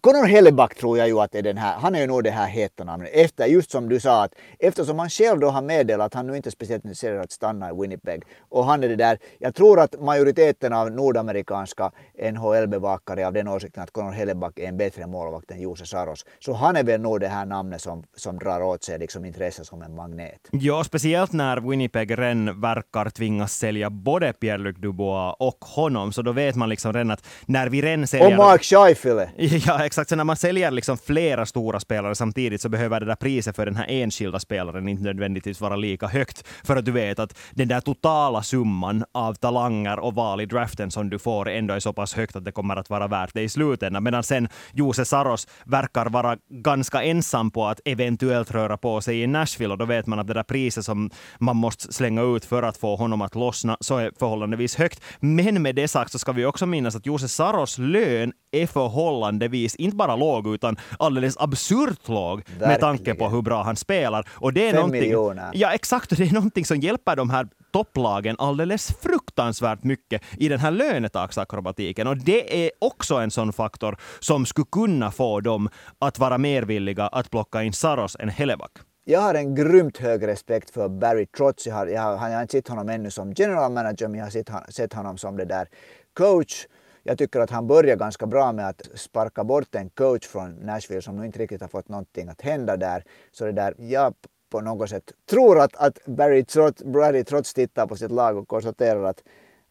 Conor 0.00 0.26
Helleback 0.26 0.74
tror 0.74 0.98
jag 0.98 1.08
ju 1.08 1.20
att 1.20 1.34
är 1.34 1.42
den 1.42 1.56
här, 1.58 1.78
han 1.78 1.94
är 1.94 2.00
ju 2.00 2.06
nog 2.06 2.24
det 2.24 2.30
här 2.30 2.48
heta 2.48 2.84
namnet. 2.84 3.10
Efter, 3.12 3.46
just 3.46 3.70
som 3.70 3.88
du 3.88 4.00
sa, 4.00 4.24
att 4.24 4.34
eftersom 4.58 4.98
han 4.98 5.10
själv 5.10 5.40
då 5.40 5.48
har 5.48 5.62
meddelat 5.62 6.06
att 6.06 6.14
han 6.14 6.26
nu 6.26 6.36
inte 6.36 6.48
är 6.48 6.50
speciellt 6.50 6.84
intresserad 6.84 7.16
av 7.16 7.22
att 7.22 7.32
stanna 7.32 7.70
i 7.70 7.72
Winnipeg. 7.80 8.22
Och 8.48 8.64
han 8.64 8.84
är 8.84 8.88
det 8.88 8.96
där, 8.96 9.18
jag 9.38 9.54
tror 9.54 9.80
att 9.80 10.00
majoriteten 10.00 10.72
av 10.72 10.90
nordamerikanska 10.90 11.90
NHL-bevakare 12.32 13.26
av 13.26 13.32
den 13.32 13.48
åsikten 13.48 13.82
att 13.82 13.90
Conor 13.92 14.12
Helleback 14.12 14.58
är 14.58 14.68
en 14.68 14.76
bättre 14.76 15.06
målvakt 15.06 15.50
än 15.50 15.60
Jose 15.60 15.86
Saros. 15.86 16.24
Så 16.40 16.52
han 16.52 16.76
är 16.76 16.84
väl 16.84 17.00
nog 17.00 17.20
det 17.20 17.28
här 17.28 17.46
namnet 17.46 17.80
som, 17.82 18.04
som 18.16 18.38
drar 18.38 18.60
åt 18.60 18.84
sig 18.84 18.98
liksom 18.98 19.24
intresse 19.24 19.64
som 19.64 19.82
en 19.82 19.94
magnet. 19.94 20.48
Ja, 20.50 20.84
speciellt 20.84 21.32
när 21.32 21.70
Winnipeg 21.70 22.18
redan 22.18 22.60
verkar 22.60 23.10
tvingas 23.10 23.52
sälja 23.52 23.90
både 23.90 24.32
Pierre-Luc 24.32 24.76
Dubois 24.78 25.36
och 25.38 25.64
honom, 25.64 26.12
så 26.12 26.22
då 26.22 26.32
vet 26.32 26.56
man 26.56 26.68
liksom 26.68 26.92
redan 26.92 27.10
att 27.10 27.26
när 27.46 27.68
vi 27.68 27.82
redan 27.82 28.06
säljer... 28.06 28.26
Och 28.26 28.36
Mark 28.36 28.62
Scheifele! 28.62 29.28
Ja, 29.66 29.81
exakt. 29.86 30.10
Så 30.10 30.16
när 30.16 30.24
man 30.24 30.36
säljer 30.36 30.70
liksom 30.70 30.98
flera 30.98 31.46
stora 31.46 31.80
spelare 31.80 32.14
samtidigt 32.14 32.60
så 32.60 32.68
behöver 32.68 33.00
det 33.00 33.06
där 33.06 33.14
priset 33.14 33.56
för 33.56 33.66
den 33.66 33.76
här 33.76 33.86
enskilda 33.88 34.40
spelaren 34.40 34.88
inte 34.88 35.04
nödvändigtvis 35.04 35.60
vara 35.60 35.76
lika 35.76 36.06
högt. 36.06 36.48
För 36.64 36.76
att 36.76 36.84
du 36.84 36.92
vet 36.92 37.18
att 37.18 37.38
den 37.50 37.68
där 37.68 37.80
totala 37.80 38.42
summan 38.42 39.04
av 39.12 39.34
talanger 39.34 39.98
och 39.98 40.14
val 40.14 40.40
i 40.40 40.46
draften 40.46 40.90
som 40.90 41.10
du 41.10 41.18
får 41.18 41.48
ändå 41.48 41.74
är 41.74 41.80
så 41.80 41.92
pass 41.92 42.14
högt 42.14 42.36
att 42.36 42.44
det 42.44 42.52
kommer 42.52 42.76
att 42.76 42.90
vara 42.90 43.06
värt 43.06 43.34
det 43.34 43.42
i 43.42 43.48
slutändan. 43.48 44.02
Medan 44.02 44.22
sen 44.22 44.48
Jose 44.72 45.04
Saros 45.04 45.48
verkar 45.64 46.06
vara 46.06 46.36
ganska 46.48 47.02
ensam 47.02 47.50
på 47.50 47.66
att 47.66 47.80
eventuellt 47.84 48.50
röra 48.50 48.76
på 48.76 49.00
sig 49.00 49.22
i 49.22 49.26
Nashville 49.26 49.72
och 49.72 49.78
då 49.78 49.84
vet 49.84 50.06
man 50.06 50.18
att 50.18 50.26
det 50.26 50.34
där 50.34 50.42
priset 50.42 50.84
som 50.84 51.10
man 51.38 51.56
måste 51.56 51.92
slänga 51.92 52.22
ut 52.22 52.44
för 52.44 52.62
att 52.62 52.76
få 52.76 52.96
honom 52.96 53.22
att 53.22 53.34
lossna 53.34 53.76
så 53.80 53.98
är 53.98 54.12
förhållandevis 54.18 54.76
högt. 54.76 55.02
Men 55.20 55.62
med 55.62 55.74
det 55.74 55.88
sagt 55.88 56.12
så 56.12 56.18
ska 56.18 56.32
vi 56.32 56.44
också 56.44 56.66
minnas 56.66 56.96
att 56.96 57.06
Jose 57.06 57.28
Saros 57.28 57.78
lön 57.78 58.32
är 58.52 58.66
förhållandevis 58.66 59.71
inte 59.74 59.96
bara 59.96 60.16
låg, 60.16 60.54
utan 60.54 60.76
alldeles 60.98 61.36
absurt 61.36 62.08
låg 62.08 62.38
Verkligen. 62.38 62.68
med 62.68 62.80
tanke 62.80 63.14
på 63.14 63.28
hur 63.28 63.42
bra 63.42 63.62
han 63.62 63.76
spelar. 63.76 64.28
Och 64.32 64.52
det 64.52 64.68
är 64.68 64.72
Fem 64.72 64.90
miljoner. 64.90 65.50
Ja, 65.54 65.72
exakt. 65.72 66.16
Det 66.16 66.24
är 66.24 66.32
någonting 66.32 66.64
som 66.64 66.80
hjälper 66.80 67.16
de 67.16 67.30
här 67.30 67.48
topplagen 67.72 68.36
alldeles 68.38 68.92
fruktansvärt 69.02 69.84
mycket 69.84 70.22
i 70.38 70.48
den 70.48 70.58
här 70.58 70.70
lönetaksakrobatiken. 70.70 72.06
Och 72.06 72.16
det 72.16 72.66
är 72.66 72.70
också 72.78 73.14
en 73.14 73.30
sån 73.30 73.52
faktor 73.52 73.96
som 74.20 74.46
skulle 74.46 74.66
kunna 74.72 75.10
få 75.10 75.40
dem 75.40 75.68
att 75.98 76.18
vara 76.18 76.38
mer 76.38 76.62
villiga 76.62 77.06
att 77.06 77.30
plocka 77.30 77.62
in 77.62 77.72
Saros 77.72 78.16
än 78.20 78.28
Heleback. 78.28 78.72
Jag 79.04 79.20
har 79.20 79.34
en 79.34 79.54
grymt 79.54 79.98
hög 79.98 80.26
respekt 80.26 80.70
för 80.70 80.88
Barry 80.88 81.26
Trotz. 81.26 81.66
Jag 81.66 81.74
har, 81.74 81.86
jag 81.86 82.02
har, 82.02 82.28
jag 82.28 82.34
har 82.34 82.42
inte 82.42 82.52
sett 82.52 82.68
honom 82.68 82.88
ännu 82.88 83.10
som 83.10 83.32
general 83.32 83.72
manager, 83.72 84.08
men 84.08 84.18
jag 84.18 84.26
har 84.26 84.30
sett, 84.30 84.50
sett 84.68 84.92
honom 84.92 85.18
som 85.18 85.36
det 85.36 85.44
där 85.44 85.68
coach 86.14 86.66
jag 87.02 87.18
tycker 87.18 87.40
att 87.40 87.50
han 87.50 87.66
börjar 87.66 87.96
ganska 87.96 88.26
bra 88.26 88.52
med 88.52 88.68
att 88.68 88.88
sparka 88.94 89.44
bort 89.44 89.74
en 89.74 89.90
coach 89.90 90.26
från 90.26 90.54
Nashville 90.54 91.02
som 91.02 91.16
nog 91.16 91.26
inte 91.26 91.38
riktigt 91.38 91.60
har 91.60 91.68
fått 91.68 91.88
någonting 91.88 92.28
att 92.28 92.40
hända 92.40 92.76
där. 92.76 93.04
Så 93.32 93.44
det 93.44 93.52
där, 93.52 93.74
jag 93.78 94.14
på 94.50 94.60
något 94.60 94.88
sätt 94.88 95.12
tror 95.30 95.60
att, 95.60 95.76
att 95.76 95.98
Barry, 96.06 96.44
trots, 96.44 96.84
Barry 96.84 97.24
trots 97.24 97.54
tittar 97.54 97.86
på 97.86 97.96
sitt 97.96 98.10
lag 98.10 98.36
och 98.36 98.48
konstaterar 98.48 99.04
att, 99.04 99.22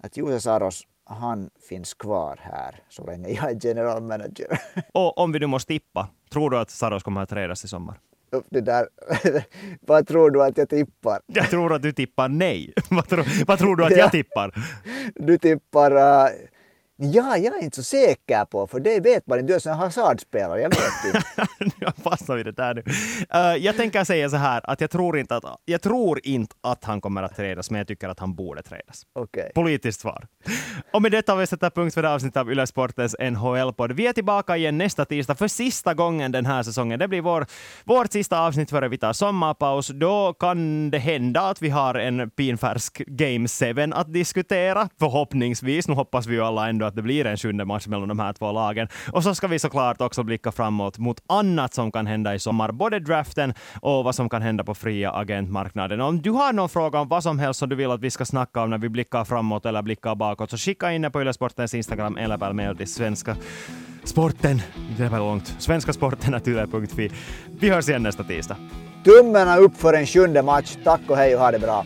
att 0.03 0.17
Jose 0.17 0.39
Saros 0.39 0.83
han 1.05 1.49
finns 1.69 1.93
kvar 1.93 2.39
här 2.41 2.83
så 2.89 3.05
länge 3.05 3.29
jag 3.29 3.51
är 3.51 3.57
general 3.65 4.03
manager. 4.03 4.47
Och 4.91 5.17
om 5.17 5.31
vi 5.31 5.39
nu 5.39 5.47
måste 5.47 5.67
tippa, 5.67 6.09
tror 6.31 6.49
du 6.49 6.57
att 6.57 6.69
Saros 6.69 7.03
kommer 7.03 7.21
att 7.21 7.29
trädas 7.29 7.65
i 7.65 7.67
sommar? 7.67 7.99
Det 8.49 8.61
där, 8.61 8.87
vad 9.81 10.07
tror 10.07 10.31
du 10.31 10.43
att 10.43 10.57
jag 10.57 10.69
tippar? 10.69 11.19
Jag 11.27 11.49
tror 11.49 11.73
att 11.73 11.81
du 11.81 11.91
tippar 11.91 12.29
nej. 12.29 12.73
vad, 12.89 13.07
tror, 13.09 13.45
vad 13.45 13.59
tror 13.59 13.75
du 13.75 13.85
att 13.85 13.97
jag 13.97 14.11
tippar? 14.11 14.53
Du 15.15 15.37
tippar 15.37 15.95
uh, 15.95 16.31
Ja, 17.03 17.37
jag 17.37 17.57
är 17.57 17.63
inte 17.63 17.75
så 17.75 17.83
säker 17.83 18.45
på, 18.45 18.67
för 18.67 18.79
det 18.79 18.99
vet 18.99 19.27
man 19.27 19.39
inte. 19.39 19.53
Du 19.53 19.55
är 19.55 19.67
en 19.67 19.77
hasardspelare, 19.77 20.61
jag 20.61 20.69
vet 20.69 21.15
inte. 21.15 21.75
jag 21.79 21.95
fastnar 21.95 22.35
vid 22.35 22.45
det 22.45 22.51
där 22.51 22.73
nu. 22.73 22.81
Uh, 23.35 23.65
jag 23.65 23.75
tänker 23.75 24.03
säga 24.03 24.29
så 24.29 24.35
här, 24.35 24.61
att 24.63 24.81
jag 24.81 24.91
tror 24.91 25.17
inte 25.17 25.35
att, 25.35 25.43
jag 25.65 25.81
tror 25.81 26.19
inte 26.23 26.55
att 26.61 26.83
han 26.83 27.01
kommer 27.01 27.23
att 27.23 27.35
trädas, 27.35 27.71
men 27.71 27.77
jag 27.77 27.87
tycker 27.87 28.09
att 28.09 28.19
han 28.19 28.35
borde 28.35 28.63
trädas. 28.63 29.03
Okay. 29.19 29.51
Politiskt 29.55 30.01
svar. 30.01 30.27
Och 30.91 31.01
med 31.01 31.11
detta 31.11 31.31
har 31.31 31.39
vi 31.39 31.47
sätta 31.47 31.69
punkt 31.69 31.93
för 31.93 32.01
det 32.01 32.09
avsnittet 32.09 32.37
av 32.37 32.51
Yle 32.51 32.67
Sportens 32.67 33.15
NHL-podd. 33.19 33.91
Vi 33.91 34.07
är 34.07 34.13
tillbaka 34.13 34.57
igen 34.57 34.77
nästa 34.77 35.05
tisdag 35.05 35.35
för 35.35 35.47
sista 35.47 35.93
gången 35.93 36.31
den 36.31 36.45
här 36.45 36.63
säsongen. 36.63 36.99
Det 36.99 37.07
blir 37.07 37.21
vår, 37.21 37.45
vårt 37.83 38.11
sista 38.11 38.39
avsnitt 38.39 38.69
före 38.69 38.87
vi 38.87 38.97
tar 38.97 39.13
sommarpaus. 39.13 39.87
Då 39.87 40.33
kan 40.33 40.91
det 40.91 40.97
hända 40.97 41.41
att 41.41 41.61
vi 41.61 41.69
har 41.69 41.95
en 41.95 42.29
pinfärsk 42.29 42.97
Game 43.07 43.47
7 43.47 43.91
att 43.93 44.13
diskutera. 44.13 44.89
Förhoppningsvis. 44.99 45.87
Nu 45.87 45.93
hoppas 45.93 46.27
vi 46.27 46.33
ju 46.33 46.41
alla 46.41 46.69
ändå 46.69 46.90
att 46.91 46.95
det 46.95 47.01
blir 47.01 47.25
en 47.25 47.37
sjunde 47.37 47.65
match 47.65 47.87
mellan 47.87 48.07
de 48.07 48.19
här 48.19 48.33
två 48.33 48.51
lagen. 48.51 48.87
Och 49.11 49.23
så 49.23 49.35
ska 49.35 49.47
vi 49.47 49.59
såklart 49.59 50.01
också 50.01 50.23
blicka 50.23 50.51
framåt 50.51 50.97
mot 50.97 51.23
annat 51.27 51.73
som 51.73 51.91
kan 51.91 52.07
hända 52.07 52.35
i 52.35 52.39
sommar. 52.39 52.71
Både 52.71 52.99
draften 52.99 53.53
och 53.81 54.03
vad 54.03 54.15
som 54.15 54.29
kan 54.29 54.41
hända 54.41 54.63
på 54.63 54.75
fria 54.75 55.11
agentmarknaden. 55.11 56.01
Om 56.01 56.21
du 56.21 56.31
har 56.31 56.53
någon 56.53 56.69
fråga 56.69 56.99
om 56.99 57.07
vad 57.07 57.23
som 57.23 57.39
helst 57.39 57.59
som 57.59 57.69
du 57.69 57.75
vill 57.75 57.91
att 57.91 58.01
vi 58.01 58.11
ska 58.11 58.25
snacka 58.25 58.61
om 58.61 58.69
när 58.69 58.77
vi 58.77 58.89
blickar 58.89 59.25
framåt 59.25 59.65
eller 59.65 59.81
blickar 59.81 60.15
bakåt, 60.15 60.49
så 60.49 60.57
skicka 60.57 60.91
in 60.91 61.01
det 61.01 61.09
på 61.09 61.21
Ylesportens 61.21 61.73
Instagram 61.73 62.17
eller 62.17 62.37
per 62.37 62.53
mail 62.53 62.77
till 62.77 62.87
svenska 62.87 63.35
sporten. 64.03 64.61
Det 64.97 65.09
var 65.09 65.19
långt. 65.19 65.55
Svenskasporten.yle.fi. 65.59 67.11
Vi 67.59 67.69
hörs 67.69 67.89
igen 67.89 68.03
nästa 68.03 68.23
tisdag. 68.23 68.57
Tummarna 69.03 69.57
upp 69.57 69.77
för 69.77 69.93
en 69.93 70.05
sjunde 70.05 70.41
match. 70.41 70.77
Tack 70.83 71.01
och 71.07 71.17
hej 71.17 71.35
och 71.35 71.41
ha 71.41 71.51
det 71.51 71.59
bra. 71.59 71.85